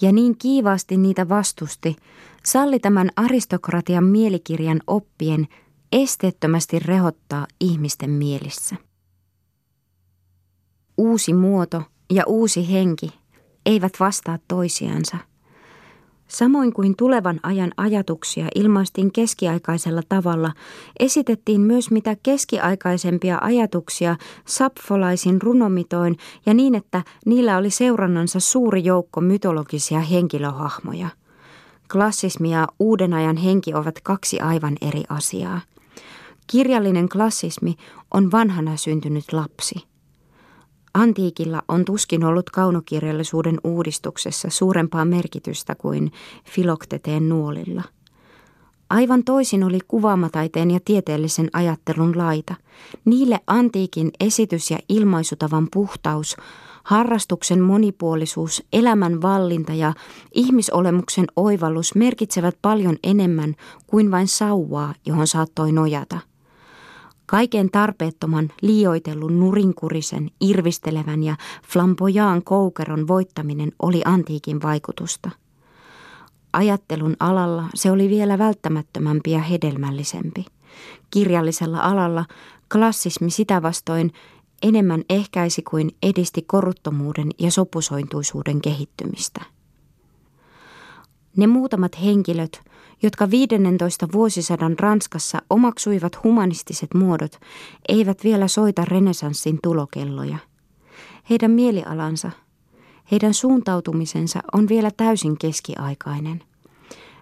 ja 0.00 0.12
niin 0.12 0.38
kiivaasti 0.38 0.96
niitä 0.96 1.28
vastusti, 1.28 1.96
salli 2.46 2.78
tämän 2.78 3.10
aristokratian 3.16 4.04
mielikirjan 4.04 4.80
oppien 4.86 5.48
esteettömästi 5.92 6.78
rehottaa 6.78 7.46
ihmisten 7.60 8.10
mielissä. 8.10 8.76
Uusi 10.98 11.32
muoto 11.32 11.82
ja 12.12 12.22
uusi 12.26 12.72
henki 12.72 13.10
eivät 13.66 13.92
vastaa 14.00 14.38
toisiansa– 14.48 15.16
Samoin 16.28 16.72
kuin 16.72 16.96
tulevan 16.96 17.40
ajan 17.42 17.72
ajatuksia 17.76 18.46
ilmaistiin 18.54 19.12
keskiaikaisella 19.12 20.02
tavalla, 20.08 20.52
esitettiin 21.00 21.60
myös 21.60 21.90
mitä 21.90 22.16
keskiaikaisempia 22.22 23.38
ajatuksia 23.42 24.16
sapfolaisin 24.46 25.42
runomitoin 25.42 26.16
ja 26.46 26.54
niin, 26.54 26.74
että 26.74 27.02
niillä 27.26 27.58
oli 27.58 27.70
seurannansa 27.70 28.40
suuri 28.40 28.84
joukko 28.84 29.20
mytologisia 29.20 30.00
henkilöhahmoja. 30.00 31.08
Klassismi 31.94 32.52
ja 32.52 32.68
uuden 32.80 33.14
ajan 33.14 33.36
henki 33.36 33.74
ovat 33.74 34.00
kaksi 34.02 34.40
aivan 34.40 34.76
eri 34.80 35.02
asiaa. 35.08 35.60
Kirjallinen 36.46 37.08
klassismi 37.08 37.74
on 38.14 38.32
vanhana 38.32 38.76
syntynyt 38.76 39.32
lapsi– 39.32 39.74
Antiikilla 40.94 41.62
on 41.68 41.84
tuskin 41.84 42.24
ollut 42.24 42.50
kaunokirjallisuuden 42.50 43.58
uudistuksessa 43.64 44.50
suurempaa 44.50 45.04
merkitystä 45.04 45.74
kuin 45.74 46.12
Filokteteen 46.44 47.28
nuolilla. 47.28 47.82
Aivan 48.90 49.24
toisin 49.24 49.64
oli 49.64 49.78
kuvaamataiteen 49.88 50.70
ja 50.70 50.80
tieteellisen 50.84 51.50
ajattelun 51.52 52.18
laita. 52.18 52.54
Niille 53.04 53.40
antiikin 53.46 54.10
esitys- 54.20 54.70
ja 54.70 54.78
ilmaisutavan 54.88 55.68
puhtaus, 55.72 56.36
harrastuksen 56.84 57.60
monipuolisuus, 57.60 58.62
elämän 58.72 59.22
vallinta 59.22 59.72
ja 59.72 59.94
ihmisolemuksen 60.34 61.26
oivallus 61.36 61.94
merkitsevät 61.94 62.58
paljon 62.62 62.96
enemmän 63.02 63.54
kuin 63.86 64.10
vain 64.10 64.28
sauvaa, 64.28 64.94
johon 65.06 65.26
saattoi 65.26 65.72
nojata– 65.72 66.18
Kaiken 67.26 67.70
tarpeettoman, 67.70 68.52
liioitellun, 68.62 69.40
nurinkurisen, 69.40 70.30
irvistelevän 70.40 71.22
ja 71.22 71.36
flamboyaan 71.68 72.42
koukeron 72.44 73.08
voittaminen 73.08 73.72
oli 73.82 74.02
antiikin 74.04 74.62
vaikutusta. 74.62 75.30
Ajattelun 76.52 77.16
alalla 77.20 77.64
se 77.74 77.90
oli 77.90 78.08
vielä 78.08 78.38
välttämättömämpi 78.38 79.30
ja 79.30 79.38
hedelmällisempi. 79.38 80.44
Kirjallisella 81.10 81.78
alalla 81.78 82.24
klassismi 82.72 83.30
sitä 83.30 83.62
vastoin 83.62 84.12
enemmän 84.64 85.04
ehkäisi 85.08 85.62
kuin 85.62 85.90
edisti 86.02 86.42
koruttomuuden 86.42 87.30
ja 87.38 87.50
sopusointuisuuden 87.50 88.60
kehittymistä. 88.60 89.40
Ne 91.36 91.46
muutamat 91.46 92.02
henkilöt, 92.02 92.62
jotka 93.02 93.30
15 93.30 94.08
vuosisadan 94.12 94.78
Ranskassa 94.78 95.42
omaksuivat 95.50 96.24
humanistiset 96.24 96.94
muodot, 96.94 97.40
eivät 97.88 98.24
vielä 98.24 98.48
soita 98.48 98.84
renesanssin 98.84 99.58
tulokelloja. 99.62 100.38
Heidän 101.30 101.50
mielialansa, 101.50 102.30
heidän 103.10 103.34
suuntautumisensa 103.34 104.40
on 104.52 104.68
vielä 104.68 104.90
täysin 104.96 105.38
keskiaikainen. 105.38 106.42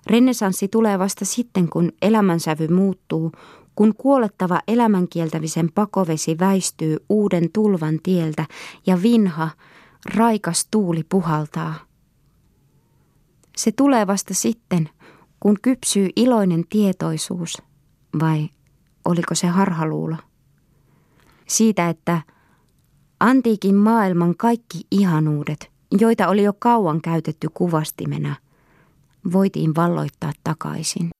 Renesanssi 0.06 0.68
tulee 0.68 0.98
vasta 0.98 1.24
sitten, 1.24 1.68
kun 1.68 1.92
elämänsävy 2.02 2.68
muuttuu, 2.68 3.32
kun 3.74 3.94
kuolettava 3.94 4.60
elämänkieltävisen 4.68 5.72
pakovesi 5.74 6.38
väistyy 6.40 6.96
uuden 7.08 7.52
tulvan 7.52 7.98
tieltä 8.02 8.46
ja 8.86 9.02
vinha, 9.02 9.50
raikas 10.14 10.68
tuuli 10.70 11.02
puhaltaa. 11.08 11.74
Se 13.56 13.72
tulee 13.72 14.06
vasta 14.06 14.34
sitten, 14.34 14.88
kun 15.40 15.56
kypsyy 15.62 16.08
iloinen 16.16 16.64
tietoisuus, 16.68 17.62
vai 18.20 18.48
oliko 19.04 19.34
se 19.34 19.46
harhaluulo? 19.46 20.16
Siitä, 21.46 21.88
että 21.88 22.22
antiikin 23.20 23.74
maailman 23.74 24.36
kaikki 24.36 24.80
ihanuudet, 24.90 25.70
joita 26.00 26.28
oli 26.28 26.42
jo 26.42 26.52
kauan 26.52 27.00
käytetty 27.00 27.48
kuvastimena, 27.54 28.36
voitiin 29.32 29.74
valloittaa 29.74 30.32
takaisin. 30.44 31.10